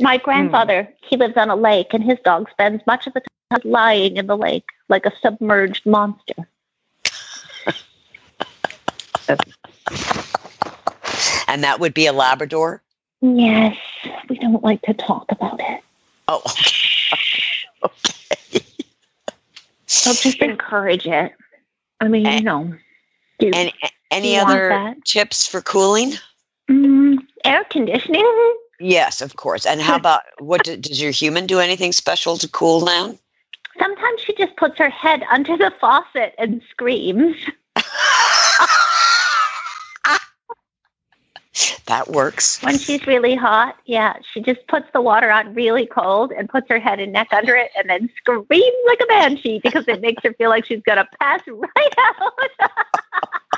[0.00, 3.60] My grandfather, he lives on a lake, and his dog spends much of the time
[3.64, 6.48] lying in the lake like a submerged monster.
[11.48, 12.82] And that would be a Labrador?
[13.20, 13.76] Yes,
[14.28, 15.82] we don't like to talk about it.
[16.28, 16.42] Oh,
[17.84, 18.60] okay.
[19.90, 21.32] So just encourage it.
[22.00, 22.74] I mean, you know,
[23.38, 23.72] do, And
[24.10, 26.12] any other tips for cooling?
[26.68, 28.56] mm, air conditioning.
[28.78, 29.64] Yes, of course.
[29.64, 33.18] And how about what do, does your human do anything special to cool down?
[33.78, 37.36] Sometimes she just puts her head under the faucet and screams.
[41.86, 42.62] That works.
[42.62, 46.68] When she's really hot, yeah, she just puts the water on really cold and puts
[46.68, 50.22] her head and neck under it and then screams like a banshee because it makes
[50.22, 52.70] her feel like she's going to pass right out.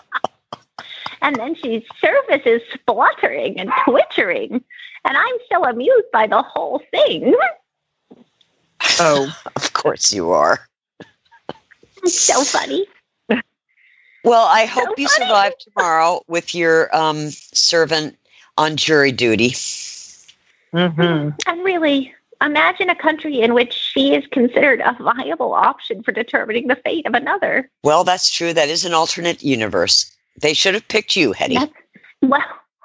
[1.23, 4.63] and then she surfaces spluttering and twitchering.
[5.05, 7.35] And I'm so amused by the whole thing.
[8.99, 10.69] Oh, Of course you are.
[12.03, 12.87] It's so funny.
[14.25, 15.27] Well, I hope you funny.
[15.27, 18.17] survive tomorrow with your um, servant
[18.59, 19.55] on jury duty.
[20.73, 26.13] hmm And really, imagine a country in which she is considered a viable option for
[26.13, 27.71] determining the fate of another.
[27.83, 28.53] Well, that's true.
[28.53, 30.15] That is an alternate universe.
[30.41, 31.55] They should have picked you, Hetty.
[31.55, 31.73] That's,
[32.23, 32.43] well,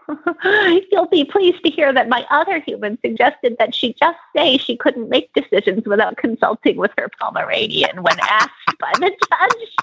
[0.92, 4.78] you'll be pleased to hear that my other human suggested that she just say she
[4.78, 9.76] couldn't make decisions without consulting with her Pomeranian when asked by the judge.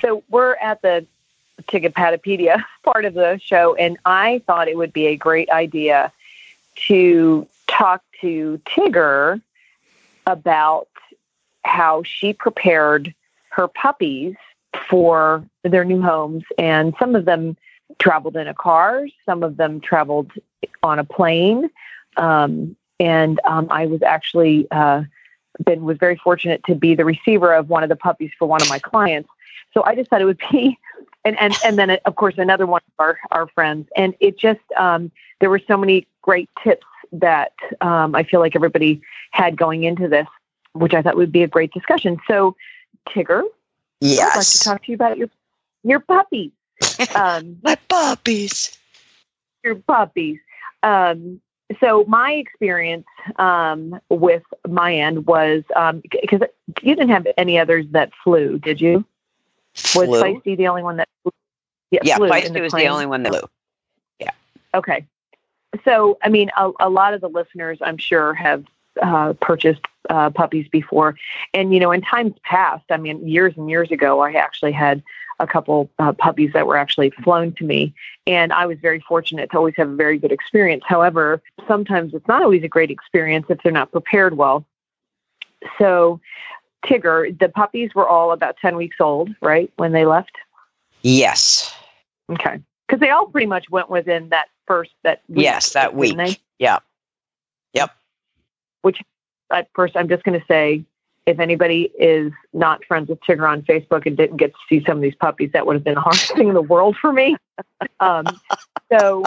[0.00, 1.06] So we're at the
[1.62, 6.12] Ticketpatopedia part of the show, and I thought it would be a great idea
[6.86, 9.40] to talk to Tigger
[10.26, 10.88] about
[11.64, 13.14] how she prepared
[13.54, 14.34] her puppies
[14.88, 16.44] for their new homes.
[16.58, 17.56] And some of them
[17.98, 20.32] traveled in a car, some of them traveled
[20.82, 21.70] on a plane.
[22.16, 25.02] Um, and um, I was actually uh,
[25.64, 28.62] been was very fortunate to be the receiver of one of the puppies for one
[28.62, 29.28] of my clients.
[29.72, 30.78] So I just thought it would be,
[31.24, 34.60] and and and then of course another one of our our friends, and it just
[34.78, 39.84] um, there were so many great tips that um, I feel like everybody had going
[39.84, 40.26] into this,
[40.72, 42.18] which I thought would be a great discussion.
[42.26, 42.56] So
[43.08, 43.42] Tigger,
[44.02, 45.28] I'd like to talk to you about your
[45.82, 46.52] your puppies,
[47.14, 48.76] um, My puppies.
[49.62, 50.38] your puppies.
[50.82, 51.40] Um,
[51.80, 56.40] so my experience um, with my end was um because
[56.82, 59.04] you didn't have any others that flew, did you?
[59.74, 60.22] Was Flew.
[60.22, 61.32] Feisty the only one that flew?
[61.90, 63.48] Yeah, flew in Feisty was the only one that flew.
[64.20, 64.30] Yeah.
[64.72, 65.06] Okay.
[65.84, 68.64] So, I mean, a, a lot of the listeners, I'm sure, have
[69.02, 71.16] uh, purchased uh, puppies before.
[71.52, 75.02] And, you know, in times past, I mean, years and years ago, I actually had
[75.40, 77.94] a couple uh, puppies that were actually flown to me.
[78.26, 80.84] And I was very fortunate to always have a very good experience.
[80.86, 84.64] However, sometimes it's not always a great experience if they're not prepared well.
[85.78, 86.20] So,
[86.84, 90.32] Tigger, the puppies were all about 10 weeks old, right, when they left?
[91.02, 91.74] Yes.
[92.30, 92.60] Okay.
[92.86, 96.40] Because they all pretty much went within that first, that week, yes, that week.
[96.58, 96.78] Yeah.
[97.72, 97.90] Yep.
[98.84, 99.00] Which,
[99.50, 100.84] at first, I'm just going to say,
[101.24, 104.98] if anybody is not friends with Tigger on Facebook and didn't get to see some
[104.98, 107.34] of these puppies, that would have been the hardest thing in the world for me.
[108.00, 108.26] Um,
[108.92, 109.24] so,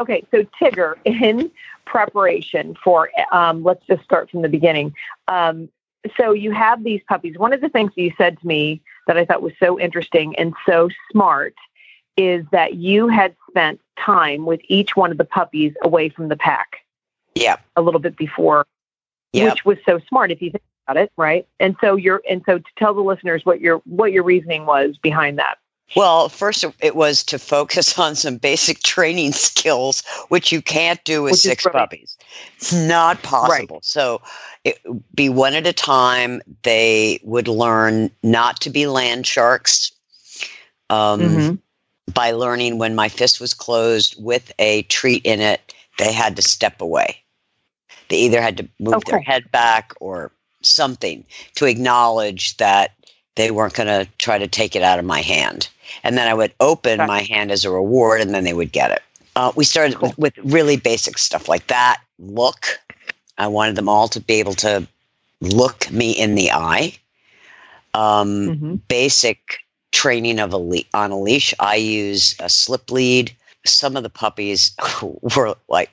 [0.00, 1.50] okay, so Tigger, in
[1.84, 4.94] preparation for, um, let's just start from the beginning.
[5.28, 5.68] Um,
[6.16, 7.36] so you have these puppies.
[7.36, 10.34] One of the things that you said to me that I thought was so interesting
[10.36, 11.54] and so smart
[12.16, 16.36] is that you had spent time with each one of the puppies away from the
[16.36, 16.78] pack
[17.36, 17.60] Yep.
[17.76, 18.66] a little bit before,
[19.32, 21.46] which was so smart if you think about it, right?
[21.60, 24.96] And so you're and so to tell the listeners what your what your reasoning was
[24.96, 25.58] behind that.
[25.94, 31.22] Well, first it was to focus on some basic training skills, which you can't do
[31.22, 31.74] with Which six right.
[31.74, 32.16] puppies.
[32.56, 33.80] It's not possible.
[33.82, 34.22] So
[34.64, 34.78] it
[35.14, 36.40] be one at a time.
[36.62, 39.92] They would learn not to be land sharks.
[40.88, 41.58] Um, Mhm.
[42.14, 46.42] By learning when my fist was closed with a treat in it, they had to
[46.42, 47.20] step away.
[48.08, 50.30] They either had to move their head back or
[50.62, 51.24] something
[51.56, 52.92] to acknowledge that
[53.34, 55.68] they weren't going to try to take it out of my hand.
[56.02, 57.06] And then I would open Gotcha.
[57.06, 59.02] my hand as a reward, and then they would get it.
[59.36, 60.14] Uh, we started Cool.
[60.16, 62.00] with, with really basic stuff like that.
[62.18, 62.80] Look,
[63.38, 64.86] I wanted them all to be able to
[65.42, 66.94] look me in the eye.
[67.94, 68.80] Um, Mhm.
[68.88, 69.58] basic
[69.92, 71.54] training of a le- on a leash.
[71.58, 73.34] I use a slip lead.
[73.64, 74.72] Some of the puppies
[75.36, 75.90] were like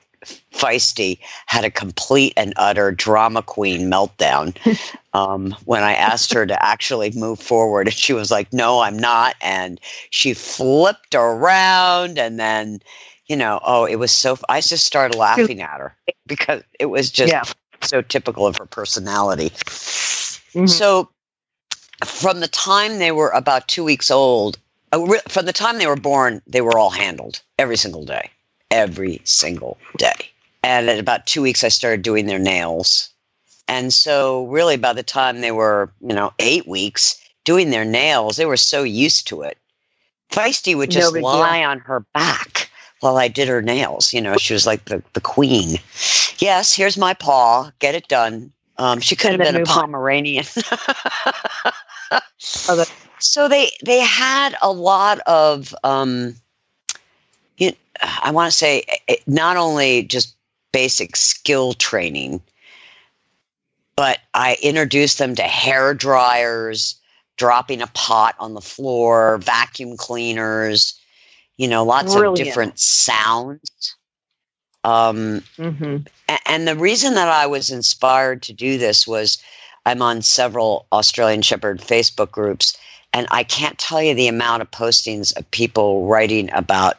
[0.52, 4.56] feisty, had a complete and utter drama queen meltdown
[5.14, 7.86] um, when I asked her to actually move forward.
[7.88, 9.36] And she was like, No, I'm not.
[9.40, 12.80] And she flipped around and then,
[13.26, 14.38] you know, oh, it was so.
[14.48, 17.44] I just started laughing at her because it was just Yeah.
[17.82, 19.50] so typical of her personality.
[19.50, 20.68] Mhm.
[20.68, 21.08] So,
[22.04, 24.58] from the time they were about two weeks old,
[24.92, 28.30] uh, from the time they were born, they were all handled every single day,
[28.74, 30.30] every single day.
[30.62, 33.10] And at about two weeks, I started doing their nails.
[33.68, 38.36] And so, really, by the time they were, you know, eight weeks doing their nails,
[38.36, 39.56] they were so used to it.
[40.30, 44.12] Feisty would just lie on her back while I did her nails.
[44.12, 45.78] You know, she was like the, the queen.
[46.38, 47.70] Yes, here's my paw.
[47.78, 48.52] Get it done.
[48.76, 49.64] Um, she could And have been a.
[49.64, 50.44] Pomeranian.
[52.68, 52.84] Oh,
[53.18, 56.36] so they they had a lot of um,
[57.64, 57.72] you
[58.22, 60.34] I want to say eh, not only just
[60.72, 62.42] basic skill training,
[63.96, 66.96] but I introduced them to hair dryers,
[67.36, 70.98] dropping a pot on the floor, vacuum cleaners,
[71.56, 73.94] you know, lots of different sounds.
[74.82, 76.06] Um, mhm.
[76.46, 79.38] And the reason that I was inspired to do this was
[79.86, 82.76] I'm on several Australian Shepherd Facebook groups,
[83.12, 86.96] and I can't tell you the amount of postings of people writing about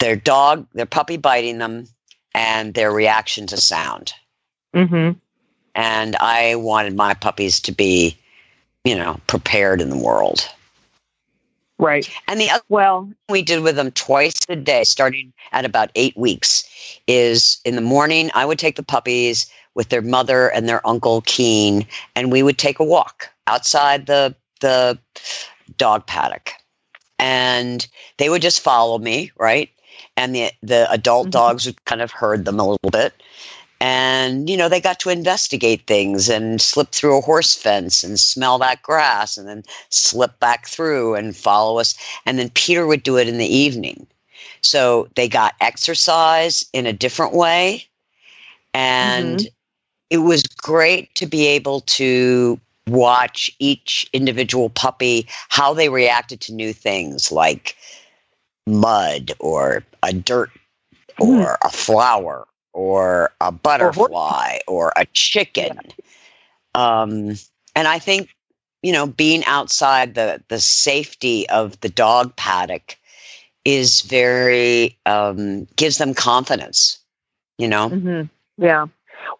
[0.00, 1.86] their dog, their puppy biting them,
[2.34, 4.12] and their reaction to sound.
[4.74, 5.16] Mhm.
[5.74, 8.16] And I wanted my puppies to be,
[8.84, 10.48] you know, prepared in the world.
[11.78, 12.10] Right.
[12.28, 16.16] And the other Well, we did with them twice a day, starting at about eight
[16.16, 16.64] weeks,
[17.06, 21.22] is in the morning, I would take the puppies with their mother and their uncle
[21.22, 24.98] Keen, and we would take a walk outside the the
[25.78, 26.52] dog paddock.
[27.18, 27.86] And
[28.18, 29.70] they would just follow me, right?
[30.16, 31.32] And the the adult Mhm.
[31.32, 33.14] dogs would kind of herd them a little bit.
[33.80, 38.20] And you know, they got to investigate things and slip through a horse fence and
[38.20, 41.94] smell that grass and then slip back through and follow us
[42.26, 44.06] and then Peter would do it in the evening.
[44.60, 47.86] So they got exercise in a different way.
[48.74, 49.48] And
[50.10, 56.52] it was great to be able to watch each individual puppy, how they reacted to
[56.52, 57.76] new things like
[58.66, 60.50] mud or a dirt
[61.18, 65.78] or a flower or a butterfly or a chicken.
[66.74, 67.34] Um,
[67.74, 68.30] and I think,
[68.82, 72.96] you know, being outside the, the safety of the dog paddock
[73.64, 76.98] is very, um, gives them confidence,
[77.58, 77.88] you know?
[77.88, 78.22] hmm
[78.56, 78.86] Yeah.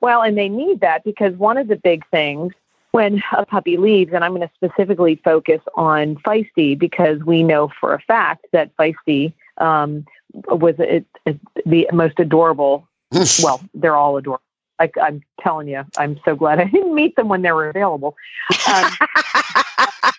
[0.00, 2.52] Well, and they need that because one of the big things
[2.90, 7.70] when a puppy leaves, and I'm going to specifically focus on Feisty because we know
[7.80, 12.86] for a fact that Feisty um, was it, it the most adorable.
[13.42, 14.42] well, they're all adorable.
[14.78, 18.16] Like I'm telling you, I'm so glad I didn't meet them when they were available.
[18.72, 18.92] Um,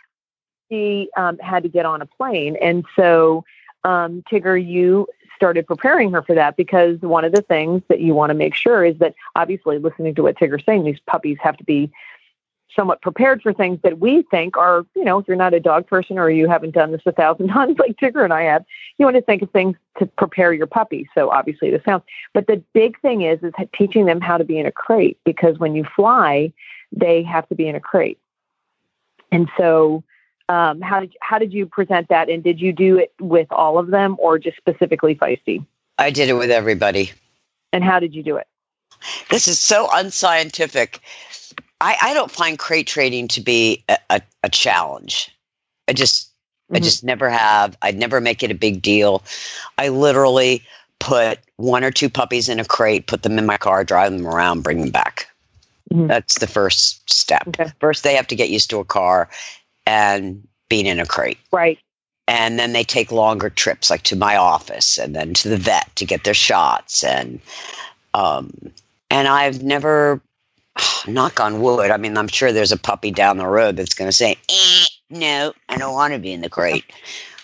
[0.72, 3.44] she um, had to get on a plane, and so
[3.84, 8.14] um, Tigger, you started preparing her for that because one of the things that you
[8.14, 11.58] want to make sure is that obviously listening to what Tigger's saying, these puppies have
[11.58, 11.92] to be
[12.76, 15.88] somewhat prepared for things that we think are, you know, if you're not a dog
[15.88, 18.66] person or you haven't done this a thousand times like Tigger and I have,
[18.98, 21.10] you want to think of things to prepare your puppy.
[21.14, 22.04] So obviously the sounds.
[22.34, 25.60] But the big thing is is teaching them how to be in a crate because
[25.60, 26.54] when you fly,
[26.92, 28.20] they have to be in a crate.
[29.32, 30.04] And so
[30.50, 33.78] um, how did how did you present that, and did you do it with all
[33.78, 35.66] of them, or just specifically Feisty?
[35.98, 37.12] I did it with everybody.
[37.72, 38.48] And how did you do it?
[39.30, 41.00] This is so unscientific.
[41.82, 45.36] I, I don't find crate trading to be a, a, a challenge.
[45.88, 46.78] I just mm-hmm.
[46.78, 47.78] I just never have.
[47.82, 49.24] I'd never make it a big deal.
[49.78, 50.64] I literally
[51.00, 54.28] put one or two puppies in a crate, put them in my car, drive them
[54.28, 55.28] around, bring them back.
[55.92, 56.08] Mm-hmm.
[56.08, 57.48] That's the first step.
[57.48, 57.72] Okay.
[57.80, 59.30] First, they have to get used to a car,
[59.86, 61.40] and being in a crate.
[61.52, 61.80] Right.
[62.28, 65.94] And then they take longer trips, like to my office and then to the vet
[65.98, 67.04] to get their shots.
[67.04, 67.42] And
[68.14, 68.54] um,
[69.10, 70.22] and I've never,
[71.08, 71.92] knock on wood.
[71.92, 74.86] I mean, I'm sure there's a puppy down the road that's going to say, eh,
[75.10, 76.86] "No, I don't want to be in the crate."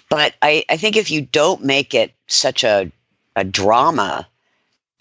[0.09, 2.91] But I, I think if you don't make it such a
[3.35, 4.27] a drama,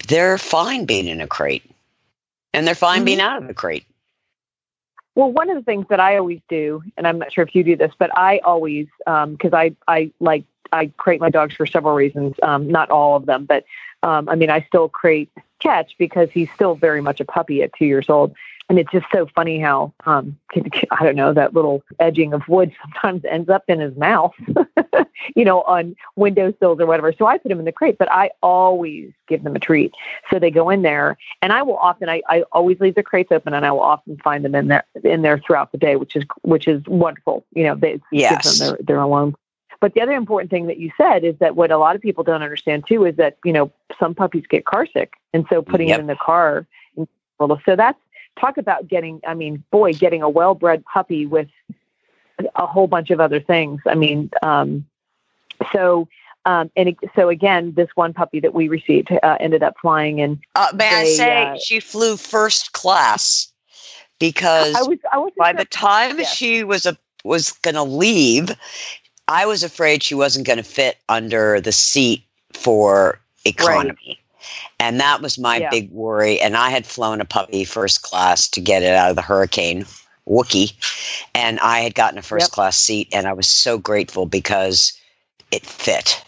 [0.09, 1.65] they're fine being in a crate,
[2.53, 3.05] and they're fine mm-hmm.
[3.05, 3.87] being out of the crate.
[5.15, 7.65] Well, one of the things that I always do, and I'm not sure if you
[7.65, 11.65] do this, but I always, because um, I, I like, I crate my dogs for
[11.65, 12.35] several reasons.
[12.43, 13.65] Um, not all of them, but
[14.03, 15.31] um, I mean, I still crate
[15.61, 18.35] Catch because he's still very much a puppy at two years old.
[18.69, 20.37] And it's just so funny how um
[20.91, 24.35] i don't know that little edging of wood sometimes ends up in his mouth
[25.37, 27.13] you know on windowsills or whatever.
[27.13, 29.93] So i put him in the crate but i always give them a treat.
[30.31, 33.31] So they go in there and i will often i, I always leave the crates
[33.31, 36.17] open and i will often find them in there in there throughout the day which
[36.17, 37.45] is which is wonderful.
[37.55, 38.59] You know they yes.
[38.59, 39.37] them their, their alone
[39.87, 42.25] but the other important thing that you said is that what a lot of people
[42.25, 43.71] don't understand too is that you know
[44.01, 45.99] some puppies get car sick and so putting yep.
[45.99, 46.67] them in the car
[47.65, 47.99] so that's
[48.39, 51.49] talk about getting, I mean, boy, getting a well bred puppy with
[52.55, 53.81] a whole bunch of other things.
[53.87, 54.87] I mean, um,
[55.73, 56.09] so,
[56.45, 60.21] um, and it, so again, this one puppy that we received uh, ended up flying
[60.21, 63.53] and uh, may they, I say uh, she flew first class
[64.21, 65.59] because I was, I by sure.
[65.59, 66.33] the time yes.
[66.33, 68.51] she was a, was going to leave,
[69.29, 72.23] I was afraid she wasn't going to fit under the seat
[72.53, 73.99] for economy.
[74.07, 74.19] Right.
[74.79, 75.71] And that was my yeah.
[75.71, 76.41] big worry.
[76.41, 79.85] And I had flown a puppy first class to get it out of the hurricane,
[80.29, 80.75] Wookie.
[81.35, 82.53] And I had gotten a first yep.
[82.53, 84.93] class seat, and I was so grateful because
[85.51, 86.23] it fit.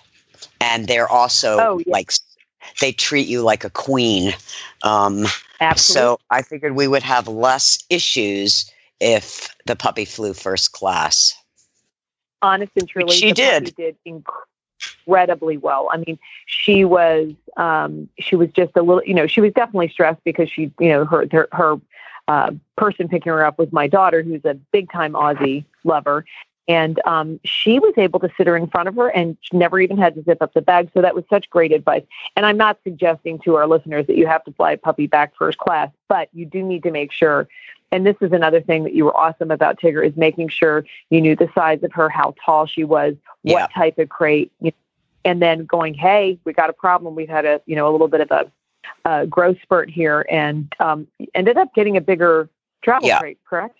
[0.60, 1.92] And they're also oh, yeah.
[1.92, 2.12] like,
[2.80, 4.32] they treat you like a queen.
[4.82, 5.26] Um,
[5.60, 6.02] Absolutely.
[6.02, 8.70] So I figured we would have less issues
[9.00, 11.34] if the puppy flew first class.
[12.42, 13.74] Honest and truly, she did.
[13.76, 15.88] did incredibly well.
[15.92, 19.88] I mean, she was um, she was just a little, you know, she was definitely
[19.88, 21.80] stressed because she, you know, her her, her
[22.28, 26.24] uh, person picking her up was my daughter, who's a big time Aussie lover.
[26.68, 29.96] And um, she was able to sit her in front of her and never even
[29.96, 30.90] had to zip up the bag.
[30.92, 32.02] So that was such great advice.
[32.36, 35.32] And I'm not suggesting to our listeners that you have to fly a puppy back
[35.34, 37.48] first class, but you do need to make sure
[37.90, 41.20] and this is another thing that you were awesome about Tigger is making sure you
[41.20, 43.66] knew the size of her, how tall she was, what yeah.
[43.68, 44.76] type of crate, you know,
[45.24, 47.14] and then going, hey, we got a problem.
[47.14, 48.50] We've had a you know a little bit of
[49.04, 52.48] a, growth spurt here, and um, ended up getting a bigger
[52.82, 53.18] travel yeah.
[53.18, 53.76] crate, correct?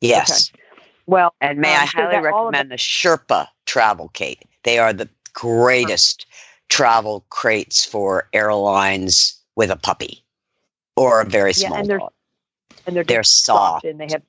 [0.00, 0.50] Yes.
[0.50, 0.62] Okay.
[1.06, 4.44] Well, and may um, I highly so recommend the Sherpa travel crate.
[4.64, 6.26] They are the greatest
[6.68, 10.24] travel crates for airlines with a puppy
[10.96, 12.12] or a very small yeah, and dog
[12.86, 13.84] and they're, they're soft.
[13.84, 14.22] and they have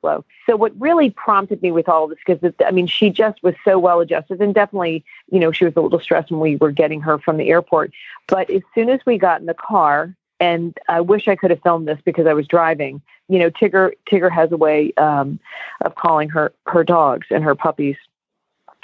[0.00, 0.24] flow.
[0.46, 3.78] So what really prompted me with all this, because I mean, she just was so
[3.78, 7.00] well adjusted, and definitely, you know, she was a little stressed when we were getting
[7.02, 7.92] her from the airport.
[8.26, 11.62] But as soon as we got in the car, and I wish I could have
[11.62, 13.00] filmed this because I was driving.
[13.28, 15.38] You know, Tigger Tigger has a way um,
[15.82, 17.96] of calling her her dogs and her puppies.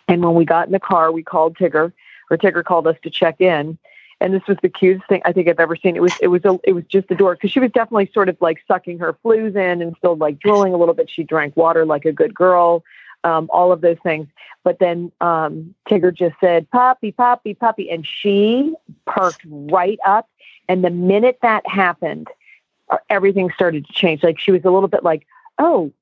[0.07, 1.93] And when we got in the car, we called Tigger,
[2.31, 3.79] or Tigger called us to check in
[4.21, 5.97] and this was the cutest thing I think I've ever seen.
[5.97, 8.37] It was it was a, it was just adorable because she was definitely sort of
[8.41, 11.09] like sucking her flews in and still like drooling a little bit.
[11.11, 12.85] She drank water like a good girl,
[13.25, 14.27] um, all of those things.
[14.65, 18.75] But then um, Tigger just said "Poppy, Poppy, puppy, and she
[19.07, 20.29] perked right up.
[20.69, 22.29] And the minute that happened,
[22.91, 24.23] uh, everything started to change.
[24.23, 25.27] Like she was a little bit like,
[25.59, 25.93] oh,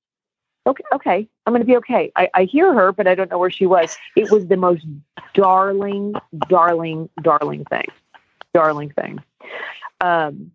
[0.67, 2.11] okay, okay, I'm going to be okay.
[2.17, 3.97] I, I hear her, but I don't know where she was.
[4.17, 4.85] It was the most
[5.35, 6.15] darling,
[6.49, 7.87] darling, darling thing,
[8.57, 9.23] darling thing.
[10.01, 10.53] Um,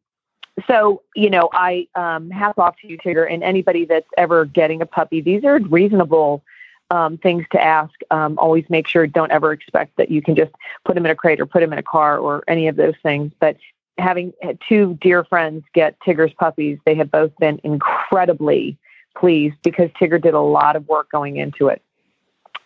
[0.68, 4.82] so you know, I um, hats off to you, Tigger, and anybody that's ever getting
[4.82, 5.22] a puppy.
[5.22, 6.44] These are reasonable
[6.90, 7.94] um, things to ask.
[8.10, 10.52] Um, always make sure don't ever expect that you can just
[10.84, 12.96] put them in a crate or put them in a car or any of those
[13.04, 13.32] things.
[13.40, 13.58] But
[13.98, 14.34] having
[14.68, 18.78] two dear friends get Tigger's puppies, they have both been incredibly
[19.18, 21.82] pleased because Tigger did a lot of work going into it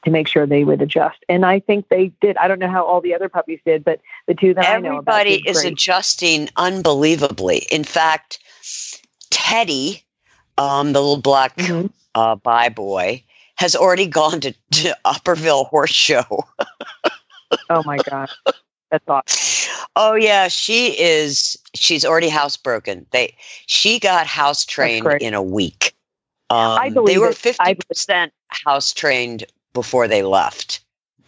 [0.06, 1.18] to make sure they would adjust.
[1.28, 2.38] And I think they did.
[2.38, 4.94] I don't know how all the other puppies did, but the two that Everybody I
[4.94, 5.74] know about did is great.
[5.74, 7.68] adjusting unbelievably.
[7.72, 8.40] In fact,
[9.32, 10.04] Teddy,
[10.58, 11.90] um, the little black Mhm.
[12.14, 13.24] uh, by boy,
[13.58, 16.24] has already gone to, to Upperville Horse Show.
[17.68, 18.30] Oh my god,
[18.92, 19.74] that's awesome.
[19.96, 21.58] Oh yeah, she is.
[21.74, 23.06] She's already housebroken.
[23.10, 23.36] They
[23.66, 25.96] she got house trained in a week.
[26.52, 29.46] Um, I believe they were fifty percent house trained
[29.76, 30.80] before they left.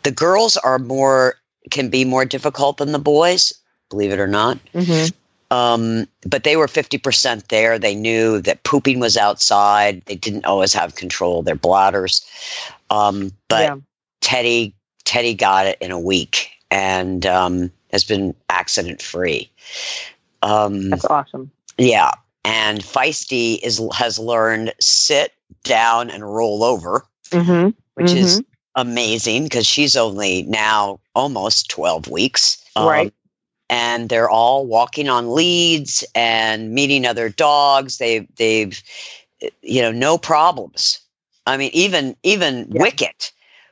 [0.02, 1.36] The girls are more
[1.70, 3.54] can be more difficult than the boys,
[3.90, 4.58] believe it or not.
[4.74, 5.12] Mhm.
[5.52, 7.78] Um, but they were 50% there.
[7.78, 10.02] They knew that pooping was outside.
[10.06, 12.26] They didn't always have control of their bladders.
[12.90, 13.76] Um, but yeah.
[14.22, 14.74] Teddy,
[15.06, 19.50] Teddy got it in a week and um, has been accident free.
[20.42, 21.52] Um, that's awesome.
[21.78, 22.12] yeah.
[22.44, 25.34] And Feisty is has learned sit
[25.64, 28.42] down and roll over, hmm which is
[28.76, 32.58] amazing because she's only now almost 12 weeks.
[32.78, 33.14] Right.
[33.70, 37.98] And they're all walking on leads and meeting other dogs.
[37.98, 38.82] They've they've
[39.62, 41.00] you know no problems.
[41.48, 42.82] I mean even even Yeah.
[42.82, 43.32] Wicket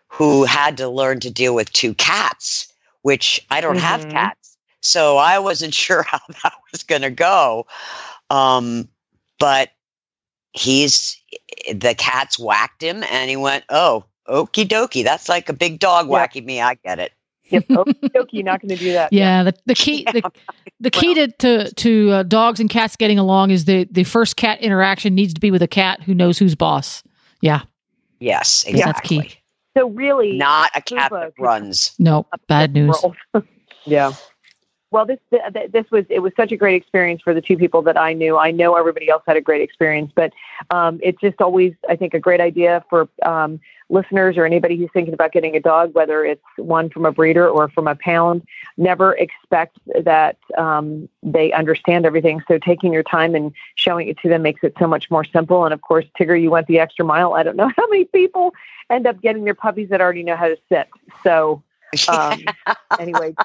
[0.09, 2.71] who had to learn to deal with two cats,
[3.03, 4.09] which I don't have Mhm.
[4.09, 4.57] cats.
[4.81, 7.67] So I wasn't sure how that was going to go.
[8.29, 8.89] Um
[9.39, 9.69] but
[10.55, 11.17] he's
[11.73, 15.03] the cats whacked him and he went, "Oh, okie dokie.
[15.03, 16.11] That's like a big dog Yeah.
[16.13, 16.61] whacking me.
[16.61, 17.11] I get it.
[17.49, 17.65] Yep.
[17.69, 19.13] Okay, okay, you're not going to do that.
[19.13, 20.23] Yeah, the, the key the,
[20.79, 24.35] the key to to, to uh, dogs and cats getting along is the the first
[24.35, 27.03] cat interaction needs to be with a cat who knows who's boss.
[27.41, 27.61] Yeah,
[28.19, 29.17] Yes, Yeah, that's key.
[29.17, 29.41] exactly.
[29.77, 31.93] So really, Not a cat Pumbaa that runs.
[31.99, 32.99] no bad news.
[33.85, 34.13] yeah.
[34.95, 37.57] Well, this th- th- this was it was such a great experience for the two
[37.57, 38.37] people that I knew.
[38.37, 40.31] I know everybody else had a great experience, but
[40.69, 44.89] um, it's just always I think a great idea for um, listeners or anybody who's
[44.93, 48.47] thinking about getting a dog, whether it's one from a breeder or from a pound.
[48.77, 52.41] Never expect that um, they understand everything.
[52.47, 55.65] So taking your time and showing it to them makes it so much more simple.
[55.65, 57.33] And of course, Tigger, you went the extra mile.
[57.33, 58.53] I don't know how many people
[58.89, 60.87] end up getting their puppies that already know how to sit.
[61.21, 61.63] So
[62.07, 62.55] um,
[62.99, 63.35] anyway,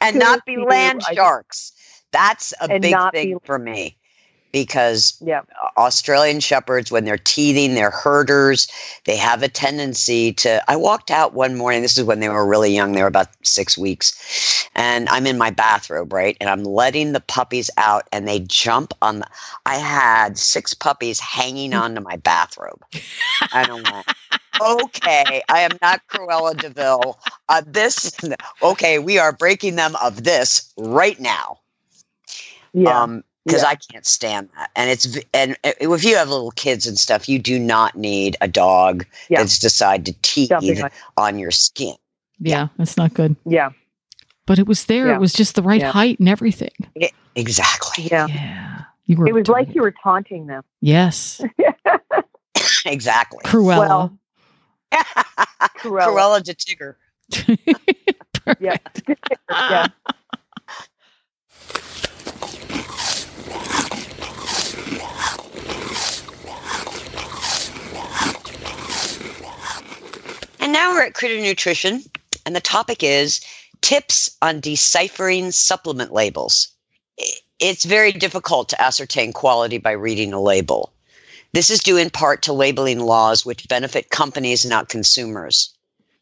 [0.00, 0.64] and not be you.
[0.66, 1.72] land sharks.
[2.12, 3.96] That's a And big thing be- for me
[4.52, 5.42] because yeah.
[5.76, 8.68] Australian shepherds, when they're teething, they're herders.
[9.04, 10.62] They have a tendency to.
[10.70, 11.82] I walked out one morning.
[11.82, 12.92] This is when they were really young.
[12.92, 16.36] They were about six weeks, and I'm in my bathrobe, right?
[16.40, 19.20] And I'm letting the puppies out, and they jump on.
[19.20, 19.26] The,
[19.66, 22.82] I had six puppies hanging onto my bathrobe,
[23.52, 24.06] I went,
[24.60, 27.18] "Okay, I am not Cruella de Vil.
[27.48, 28.16] Uh, this,
[28.62, 31.58] okay, we are breaking them of this right now."
[32.72, 33.02] Yeah.
[33.02, 33.68] um because Yeah.
[33.68, 37.26] i can't stand that and it's and uh, if you have little kids and stuff
[37.26, 39.38] you do not need a dog Yeah.
[39.38, 41.94] that's decide to teeth Jumping on- on your skin
[42.38, 43.34] Yeah, that's not good.
[43.46, 43.70] yeah.
[44.44, 45.06] But it was there.
[45.08, 45.14] Yeah.
[45.14, 45.90] It was just the right Yeah.
[45.92, 46.70] height and everything.
[47.34, 48.26] exactly Yeah.
[48.26, 49.26] Yeah, you were.
[49.28, 50.62] It was doing like you were taunting them.
[50.82, 51.40] Yes,
[52.84, 53.78] exactly Cruella.
[53.88, 54.18] Well,
[54.92, 56.06] Cruella.
[56.06, 56.96] Cruella de Tigger.
[58.60, 58.76] Yeah.
[59.50, 59.86] yeah.
[70.66, 72.02] And now we're at Critter Nutrition,
[72.44, 73.40] and the topic is
[73.82, 76.66] tips on deciphering supplement labels.
[77.60, 80.92] It's very difficult to ascertain quality by reading a label.
[81.56, 85.72] This is due in part to labeling laws which benefit companies, not consumers.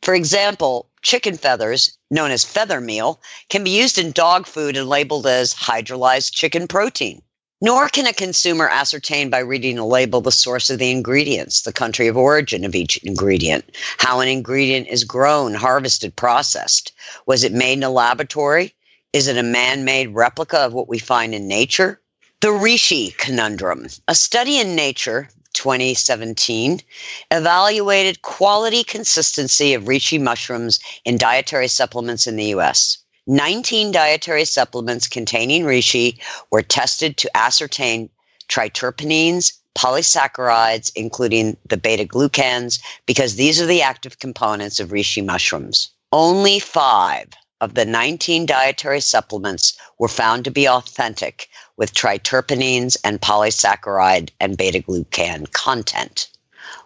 [0.01, 4.89] For example, chicken feathers, known as feather meal, can be used in dog food and
[4.89, 7.21] labeled as hydrolyzed chicken protein.
[7.61, 11.73] Nor can a consumer ascertain by reading a label the source of the ingredients, the
[11.73, 13.65] country of origin of each ingredient,
[13.99, 16.93] how an ingredient is grown, harvested, processed.
[17.27, 18.73] Was it made in a laboratory?
[19.13, 22.01] Is it a man made replica of what we find in nature?
[22.45, 23.89] The Reishi conundrum.
[24.07, 26.83] A study in Nature 2017
[27.31, 32.99] evaluated quality consistency of Reishi mushrooms in dietary supplements in the US.
[33.27, 36.19] 19 dietary supplements containing reishi
[36.51, 38.11] were tested to ascertain
[38.51, 45.89] triterpenes, polysaccharides, including the beta glucans, because these are the active components of reishi mushrooms.
[46.13, 47.29] Only five
[47.63, 54.57] of the 19 dietary supplements were found to be authentic with triterpenes and polysaccharide and
[54.57, 56.29] beta glucan content.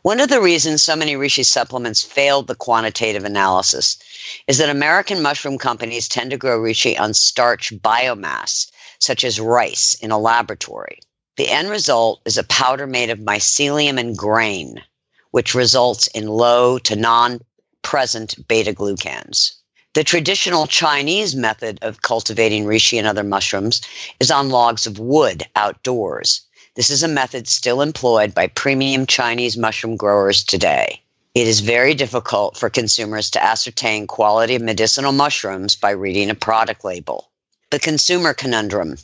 [0.03, 3.99] One of the reasons so many reishi supplements failed the quantitative analysis
[4.47, 9.95] is that American mushroom companies tend to grow reishi on starch biomass, such as rice,
[9.95, 11.01] in a laboratory.
[11.37, 14.83] The end result is a powder made of mycelium and grain,
[15.31, 17.41] which results in low to non
[17.83, 19.58] present beta glucans.
[19.99, 23.81] The traditional Chinese method of cultivating reishi and other mushrooms
[24.21, 26.43] is on logs of wood outdoors.
[26.77, 31.03] This is a method still employed by premium Chinese mushroom growers today.
[31.35, 36.35] It is very difficult for consumers to ascertain quality of medicinal mushrooms by reading a
[36.37, 37.33] product label.
[37.71, 38.99] The consumer conundrum.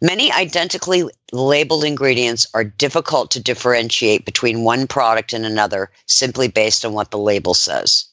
[0.00, 6.82] Many identically labeled ingredients are difficult to differentiate between one product and another simply based
[6.86, 8.06] on what the label says.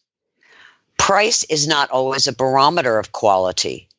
[1.02, 3.90] Price is not always a barometer of quality.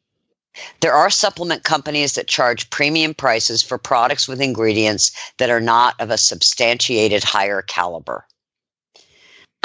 [0.81, 6.01] There are supplement companies that charge premium prices for products with ingredients that are not
[6.01, 8.25] of a substantiated higher caliber.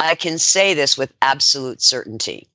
[0.00, 2.48] I can say this with absolute certainty.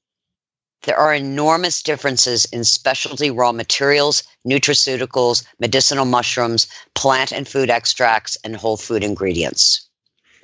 [0.82, 8.38] There are enormous differences in specialty raw materials, nutraceuticals, medicinal mushrooms, plant and food extracts,
[8.44, 9.88] and whole food ingredients.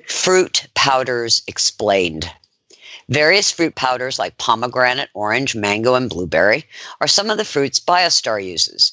[0.08, 2.32] Fruit powders explained.
[3.10, 6.64] Various fruit powders like pomegranate, orange, mango, and blueberry
[7.00, 8.92] are some of the fruits Biostar uses.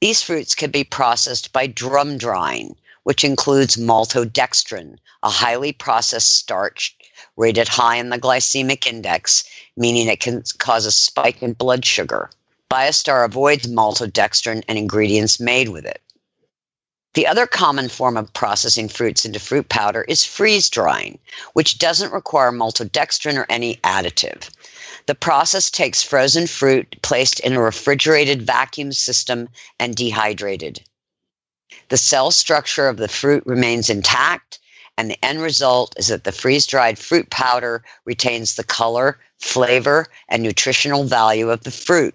[0.00, 6.96] These fruits can be processed by drum drying, which includes maltodextrin, a highly processed starch
[7.36, 9.44] rated high in the glycemic index,
[9.76, 12.30] meaning it can cause a spike in blood sugar.
[12.68, 16.01] Biostar avoids maltodextrin and ingredients made with it.
[17.14, 21.18] The other common form of processing fruits into fruit powder is freeze drying,
[21.52, 24.48] which doesn't require maltodextrin or any additive.
[25.04, 30.80] The process takes frozen fruit placed in a refrigerated vacuum system and dehydrated.
[31.90, 34.58] The cell structure of the fruit remains intact,
[34.96, 40.06] and the end result is that the freeze dried fruit powder retains the color, flavor,
[40.30, 42.14] and nutritional value of the fruit.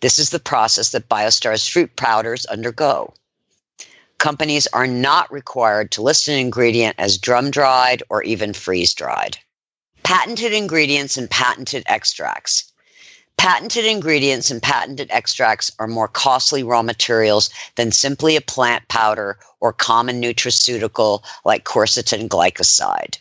[0.00, 3.12] This is the process that Biostar's fruit powders undergo
[4.24, 9.36] companies are not required to list an ingredient as drum dried or even freeze dried.
[10.02, 12.72] Patented ingredients and patented extracts.
[13.36, 19.38] Patented ingredients and patented extracts are more costly raw materials than simply a plant powder
[19.60, 23.18] or common nutraceutical like quercetin glycoside.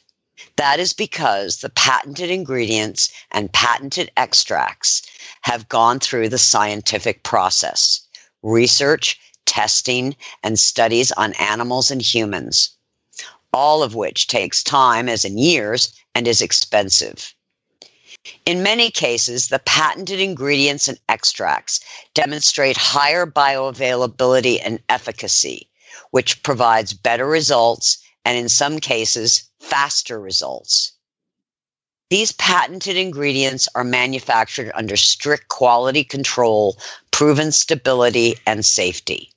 [0.56, 5.02] That is because the patented ingredients and patented extracts
[5.42, 8.00] have gone through the scientific process,
[8.42, 12.70] research, testing, and studies on animals and humans,
[13.54, 17.34] all of which takes time, as in years, and is expensive.
[18.46, 21.82] In many cases, the patented ingredients and extracts
[22.14, 25.70] demonstrate higher bioavailability and efficacy,
[26.12, 30.94] which provides better results and, in some cases, faster results.
[32.10, 36.78] These patented ingredients are manufactured under strict quality control,
[37.12, 39.33] proven stability, and safety.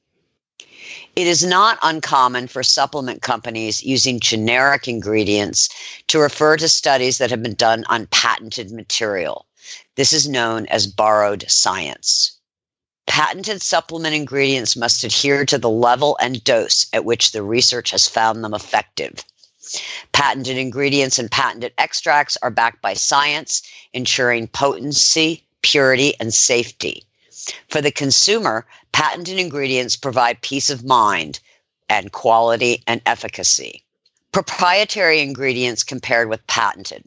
[1.17, 5.71] It is not uncommon for supplement companies using generic ingredients
[6.09, 9.47] to refer to studies that have been done on patented material.
[9.95, 12.33] This is known as borrowed science.
[13.07, 18.07] Patented supplement ingredients must adhere to the level and dose at which the research has
[18.07, 19.25] found them effective.
[20.13, 23.63] Patented ingredients and patented extracts are backed by science,
[23.95, 27.07] ensuring potency, purity, and safety.
[27.69, 31.39] For the consumer, patented ingredients provide peace of mind
[31.89, 33.85] and quality and efficacy.
[34.33, 37.05] Proprietary ingredients compared with patented.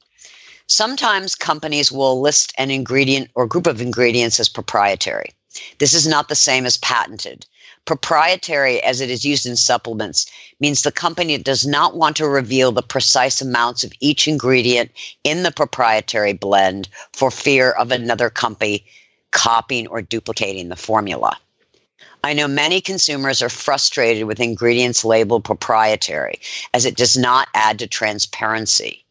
[0.67, 5.31] Sometimes companies will list an ingredient or group of ingredients as proprietary.
[5.79, 7.45] This is not the same as patented.
[7.85, 10.27] Proprietary, as it is used in supplements,
[10.59, 14.91] means the company does not want to reveal the precise amounts of each ingredient
[15.23, 18.85] in the proprietary blend for fear of another company
[19.31, 21.37] copying or duplicating the formula.
[22.23, 26.39] I know many consumers are frustrated with ingredients labeled proprietary
[26.73, 29.05] as it does not add to transparency.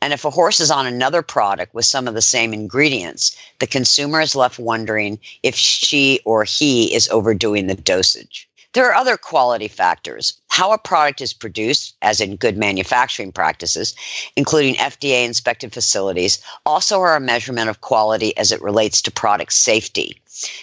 [0.00, 3.68] And if a horse is on another product with some of the same ingredients, the
[3.68, 8.48] consumer is left wondering if she or he is overdoing the dosage.
[8.74, 10.32] There are other quality factors.
[10.48, 13.94] How a product is produced, as in good manufacturing practices,
[14.34, 19.52] including FDA inspected facilities, also are a measurement of quality as it relates to product
[19.52, 20.18] safety.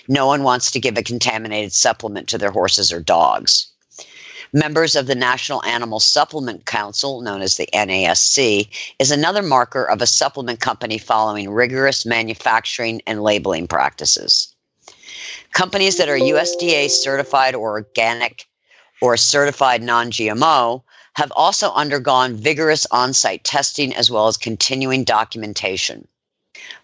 [0.08, 3.68] No one wants to give a contaminated supplement to their horses or dogs.
[4.54, 10.02] Members of the National Animal Supplement Council, known as the NASC, is another marker of
[10.02, 14.56] a supplement company following rigorous manufacturing and labeling practices.
[15.54, 18.48] Companies that are USDA certified or organic
[19.02, 20.84] or certified non GMO
[21.16, 26.08] have also undergone vigorous on site testing as well as continuing documentation.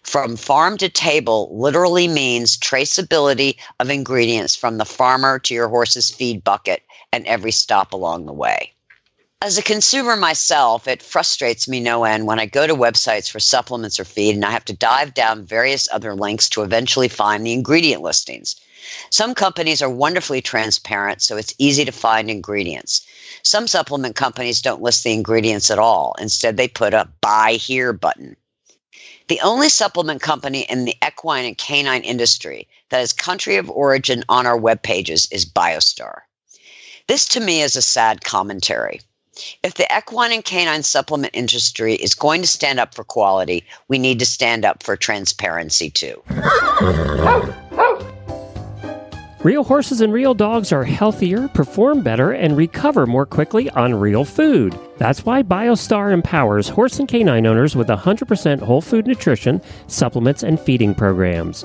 [0.02, 6.10] From farm to table literally means traceability of ingredients from the farmer to your horse's
[6.10, 8.72] feed bucket and every stop along the way.
[9.42, 13.38] As a consumer myself, it frustrates me no end when I go to websites for
[13.38, 17.44] supplements or feed and I have to dive down various other links to eventually find
[17.44, 18.56] the ingredient listings.
[19.10, 23.06] Some companies are wonderfully transparent, so it's easy to find ingredients.
[23.42, 26.16] Some supplement companies don't list the ingredients at all.
[26.18, 28.36] Instead, they put a buy here button.
[29.28, 34.24] The only supplement company in the equine and canine industry that has country of origin
[34.30, 36.22] on our web pages is BioStar.
[37.06, 39.02] This to me is a sad commentary.
[39.62, 43.98] If the equine and canine supplement industry is going to stand up for quality, we
[43.98, 46.22] need to stand up for transparency too.
[49.46, 54.24] Real horses and real dogs are healthier, perform better, and recover more quickly on real
[54.24, 54.76] food.
[54.98, 60.58] That's why BioStar empowers horse and canine owners with 100% whole food nutrition, supplements, and
[60.58, 61.64] feeding programs.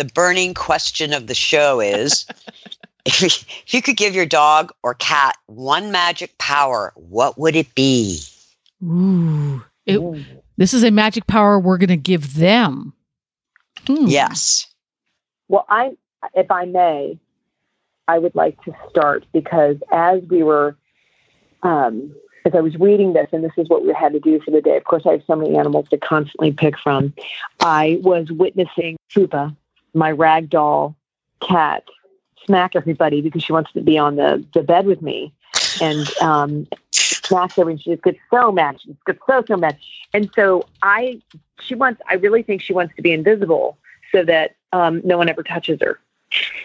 [0.00, 2.24] the burning question of the show is
[3.04, 8.22] if, you, could give your dog or cat one magic power, what would it be?
[8.82, 9.62] Ooh.
[9.84, 10.00] It,
[10.56, 12.94] this is a magic power we're going to give them.
[13.86, 14.06] Hmm.
[14.06, 14.66] Yes.
[15.48, 15.96] Well, I,
[16.34, 17.18] if I may,
[18.08, 20.76] I would like to start because as we were,
[21.62, 22.14] um,
[22.46, 24.62] as I was reading this, and this is what we had to do for the
[24.62, 24.78] day.
[24.78, 27.12] Of course, I have so many animals to constantly pick from.
[27.60, 29.54] I was witnessing Fupa,
[29.94, 30.96] my rag doll
[31.40, 31.84] cat,
[32.46, 35.32] smack everybody because she wants to be on the, the bed with me.
[35.80, 37.78] And um, smacks everyone.
[37.78, 38.80] She just gets so mad.
[38.80, 39.78] She gets so, so mad.
[40.12, 41.20] And so I,
[41.60, 43.78] she wants, I really think she wants to be invisible
[44.12, 45.98] so that um, no one ever touches her.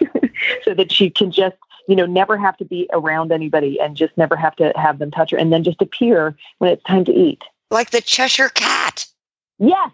[0.64, 1.56] so that she can just,
[1.88, 5.10] you know, never have to be around anybody and just never have to have them
[5.10, 7.42] touch her and then just appear when it's time to eat.
[7.70, 9.06] Like the Cheshire Cat.
[9.58, 9.90] Yes,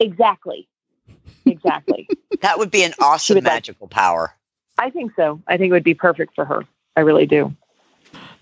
[0.00, 0.68] exactly.
[1.44, 2.08] Exactly.
[2.42, 4.34] That would be an awesome would like- magical power.
[4.78, 5.40] I think so.
[5.48, 6.64] I think it would be perfect for her.
[6.96, 7.54] I really do.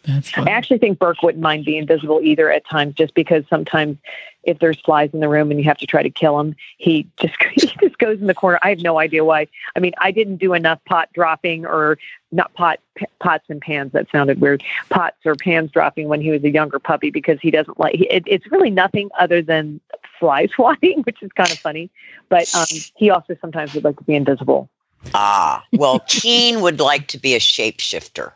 [0.03, 3.97] That's I actually think Burke wouldn't mind being invisible either at times, just because sometimes
[4.43, 7.07] if there's flies in the room and you have to try to kill him, he
[7.21, 8.59] just he just goes in the corner.
[8.63, 9.47] I have no idea why.
[9.77, 11.97] I mean, I didn't do enough pot dropping or
[12.33, 13.93] not pot p- pots and pans.
[13.93, 14.63] That sounded weird.
[14.91, 17.95] Pots or pans dropping when he was a younger puppy because he doesn't like.
[17.95, 19.81] He, it, it's really nothing other than
[20.19, 21.91] fly swatting, which is kind of funny.
[22.29, 24.69] But um, he also sometimes would like to be invisible.
[25.15, 28.33] Ah, well, Keen would like to be a shapeshifter.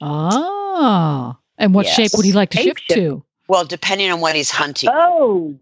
[0.00, 1.38] Ah.
[1.56, 1.94] And what Yes.
[1.94, 3.24] shape would he like to shift to?
[3.48, 4.90] Well, depending on what he's hunting.
[4.92, 5.54] Oh.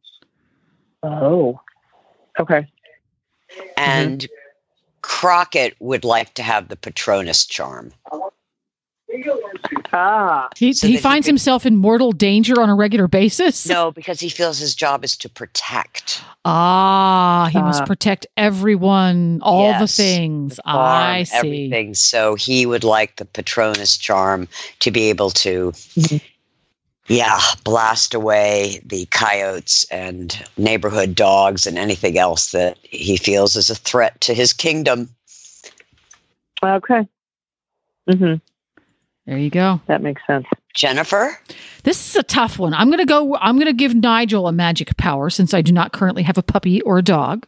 [1.02, 1.60] Oh.
[2.38, 2.66] Okay.
[3.76, 4.26] And
[5.02, 7.92] Crockett would like to have the Patronus charm.
[9.94, 10.48] Ah.
[10.56, 13.66] He, So he that he finds could- himself in mortal danger on a regular basis.
[13.66, 16.22] No, because he feels his job is to protect.
[16.46, 17.86] Ah, he must Ah.
[17.86, 20.56] protect everyone, all the things.
[20.56, 21.36] the farm, I see.
[21.36, 21.94] Everything.
[21.94, 24.48] So he would like the Patronus charm
[24.80, 26.20] to be able to, Mhm.
[27.08, 33.68] yeah, blast away the coyotes and neighborhood dogs and anything else that he feels is
[33.68, 35.10] a threat to his kingdom.
[36.64, 37.06] Okay.
[38.10, 38.34] hmm
[39.26, 39.80] There you go.
[39.86, 40.46] That makes sense.
[40.74, 41.38] Jennifer?
[41.84, 42.74] This is a tough one.
[42.74, 45.72] I'm going to go I'm going to give Nigel a magic power since I do
[45.72, 47.46] not currently have a puppy or a dog.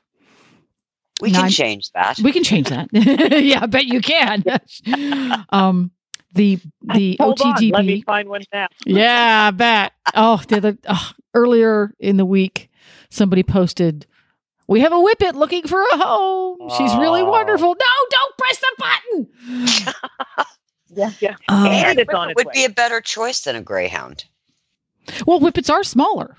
[1.20, 2.18] We can Nine- change that.
[2.18, 2.88] We can change that.
[2.92, 4.44] yeah, I bet you can.
[5.50, 5.90] um
[6.34, 8.68] the the Hold on, let me find one now.
[8.84, 9.92] Yeah, I bet.
[10.14, 12.70] Oh, the other oh, earlier in the week,
[13.08, 14.06] somebody posted,
[14.66, 16.70] "We have a whippet looking for a home.
[16.76, 20.46] She's really wonderful." No, don't press the button.
[20.96, 21.36] Yeah, yeah.
[21.48, 22.52] Uh, And it's on It its would way.
[22.54, 24.24] be a better choice than a greyhound.
[25.26, 26.36] well, whippets are smaller.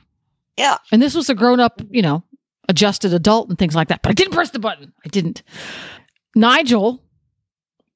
[0.57, 0.77] Yeah.
[0.91, 2.23] And this was a grown up, you know,
[2.69, 4.01] adjusted adult and things like that.
[4.01, 4.93] But I didn't press the button.
[5.05, 5.43] I didn't.
[6.35, 7.03] Nigel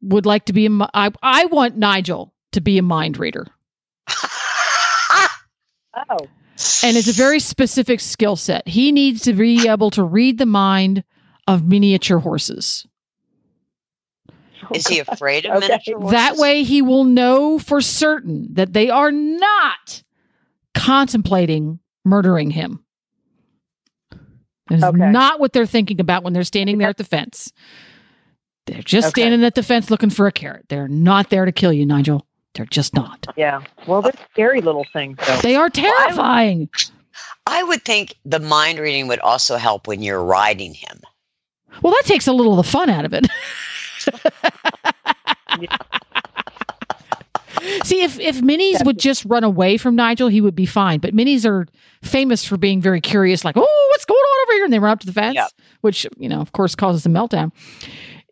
[0.01, 3.47] would like to be a, mi- I, I want Nigel to be a mind reader.
[6.10, 6.28] Oh,
[6.84, 8.68] And it's a very specific skill set.
[8.68, 11.03] He needs to be able to read the mind
[11.47, 12.86] of miniature horses.
[14.74, 15.67] Is he afraid of Okay.
[15.67, 16.11] miniature horses?
[16.11, 20.03] That way he will know for certain that they are not
[20.74, 22.84] contemplating murdering him.
[24.72, 24.97] It's Okay.
[25.11, 27.51] not what they're thinking about when they're standing there at the fence.
[28.67, 29.22] They're just Okay.
[29.22, 30.65] standing at the fence looking for a carrot.
[30.70, 32.26] They're not there to kill you, Nigel.
[32.53, 33.26] They're just not.
[33.38, 33.61] yeah.
[33.88, 35.38] Well, they're scary little things, though.
[35.38, 36.70] They are terrifying.
[37.47, 40.99] I would think the mind reading would also help when you're riding him.
[41.82, 43.28] Well, that takes a little of the fun out of it.
[47.84, 50.99] See, if if minis would just run away from Nigel, he would be fine.
[50.99, 51.68] But minis are
[52.03, 54.91] famous for being very curious, like, "Oh, what's going on over here?" And they run
[54.91, 55.47] up to the fence, Yep.
[55.82, 57.51] which you know, of course, causes a meltdown.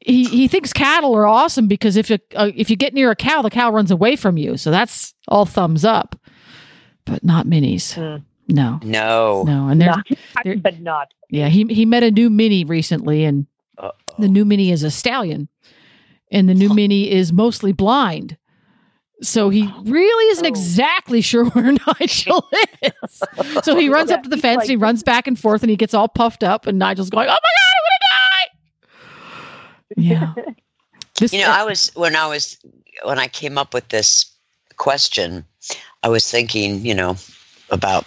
[0.06, 3.16] He he thinks cattle are awesome because if you uh, if you get near a
[3.16, 4.56] cow, the cow runs away from you.
[4.56, 6.16] So that's all thumbs up.
[7.06, 7.94] But not minis.
[7.96, 8.24] Hmm.
[8.50, 9.44] No, No.
[9.44, 10.08] no, and they're Not-
[10.46, 11.10] they're- but not.
[11.30, 11.50] yeah.
[11.50, 13.57] He he met a new mini recently, and Uh-oh.
[14.20, 15.48] The new mini is a stallion,
[16.32, 18.38] and the new mini is mostly blind.
[19.24, 20.50] So he really isn't Oh.
[20.50, 22.48] exactly sure where Nigel
[22.84, 23.24] is.
[23.64, 25.70] So he runs up to the fence, like- and he runs back and forth, and
[25.72, 28.52] he gets all puffed up, and Nigel's going, "Oh my god,
[29.98, 30.52] I'm gonna die!" Yeah.
[31.20, 32.58] This, You know, I was when I was
[33.04, 34.26] when I came up with this
[34.78, 35.44] question,
[36.04, 37.16] I was thinking, you know,
[37.72, 38.06] about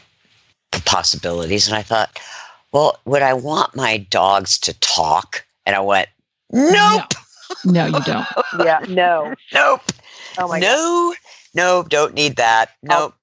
[0.71, 2.21] the possibilities, and I thought,
[2.73, 5.45] well, would I want my dogs to talk?
[5.67, 6.09] And I went,
[6.53, 7.13] nope,
[7.65, 8.27] no, you don't.
[8.65, 8.81] Yeah.
[8.89, 9.35] No.
[9.53, 9.81] nope,
[10.39, 10.67] Oh my God.
[10.67, 11.15] no,
[11.55, 12.71] no, don't need that.
[12.85, 12.89] Oh.
[12.89, 13.15] Nope.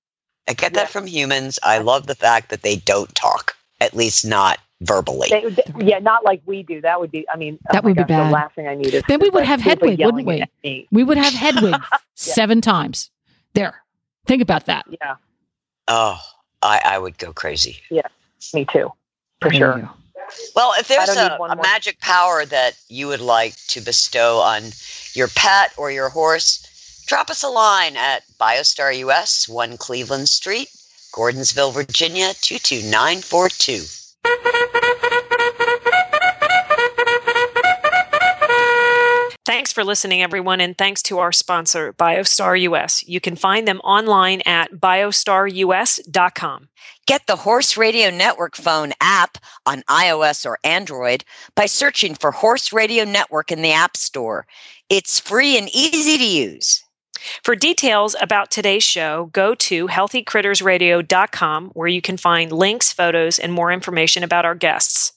[0.49, 0.79] I get Yeah.
[0.81, 1.59] that from humans.
[1.63, 5.27] I love the fact that they don't talk, at least not verbally.
[5.29, 6.79] They, they- yeah, not like we do.
[6.81, 7.27] That would be.
[7.29, 8.27] I mean, oh That my would be gosh, bad.
[8.27, 10.87] The last thing I need is Then we would like have people Hedwig, wouldn't we?
[10.91, 11.75] We would have Hedwig
[12.15, 13.09] seven times.
[13.53, 13.81] There.
[14.25, 14.85] Think about that.
[14.89, 15.15] Yeah,
[15.87, 16.19] oh,
[16.61, 17.77] I, I would go crazy.
[17.89, 18.01] Yeah,
[18.53, 18.91] me too,
[19.41, 19.89] for There you sure.
[20.55, 24.63] Well, if there's a, a magic power that you would like to bestow on
[25.13, 30.69] your pet or your horse, drop us a line at BioStar US, 1 Cleveland Street,
[31.13, 34.86] Gordonsville, Virginia, 22942.
[39.47, 43.07] Thanks for listening, everyone, and thanks to our sponsor, BioStar US.
[43.07, 46.67] You can find them online at biostarus.com.
[47.05, 51.23] Get the Horse Radio Network phone app on iOS or Android
[51.55, 54.45] by searching for Horse Radio Network in the App Store.
[54.89, 56.83] It's free and easy to use.
[57.41, 63.53] For details about today's show, go to healthycrittersradio.com where you can find links, photos, and
[63.53, 65.13] more information about our guests.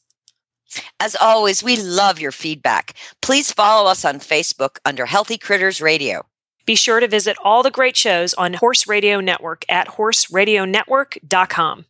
[0.99, 2.95] As always, we love your feedback.
[3.23, 6.25] Please follow us on Facebook under Healthy Critters Radio.
[6.67, 11.85] Be sure to visit all the great shows on Horse Radio Network at horseradionetwork.com.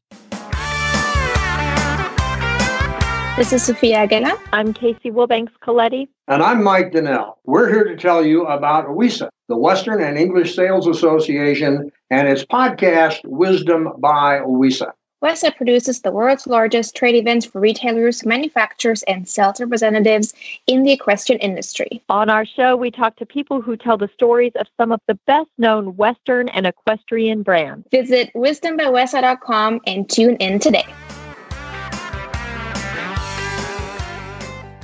[3.36, 4.38] This is Sophia Agena.
[4.52, 6.08] I'm Casey Wilbanks Coletti.
[6.28, 7.38] And I'm Mike Donnell.
[7.44, 12.44] We're here to tell you about WESA, the Western and English Sales Association, and its
[12.44, 14.92] podcast, Wisdom by WESA.
[15.22, 20.32] WESA produces the world's largest trade events for retailers, manufacturers, and sales representatives
[20.66, 22.02] in the equestrian industry.
[22.08, 25.18] On our show, we talk to people who tell the stories of some of the
[25.26, 27.86] best known Western and equestrian brands.
[27.90, 30.86] Visit wisdombywesa.com and tune in today.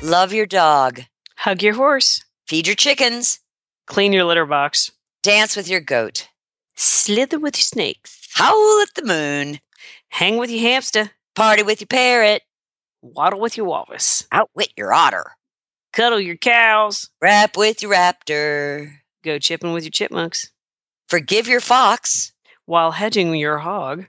[0.02, 1.04] Love your dog.
[1.38, 3.40] Hug your horse, Feed your chickens.
[3.86, 4.90] clean your litter box,
[5.22, 6.28] Dance with your goat.
[6.74, 9.60] slither with your snakes, Howl at the moon.
[10.10, 12.42] Hang with your hamster, Party with your parrot.
[13.02, 15.32] waddle with your walrus, Outwit your otter.
[15.92, 18.98] cuddle your cows, Rap with your raptor.
[19.22, 20.50] go chipping with your chipmunks,
[21.08, 22.32] Forgive your fox.
[22.64, 24.06] while hedging your hog,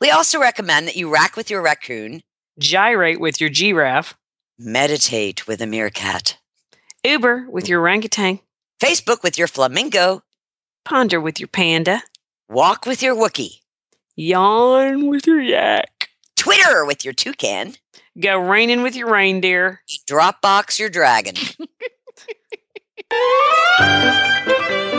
[0.00, 2.22] We also recommend that you rack with your raccoon.
[2.58, 4.14] gyrate with your giraffe,
[4.58, 6.36] Meditate with a meerkat.
[7.04, 8.40] Uber with your orangutan,
[8.80, 10.22] Facebook with your flamingo.
[10.84, 12.02] ponder with your panda,
[12.48, 13.61] Walk with your Wookie.
[14.16, 17.74] Yawn with your yak, Twitter with your toucan.
[18.20, 19.80] go raining with your reindeer.
[20.08, 21.34] Dropbox your dragon.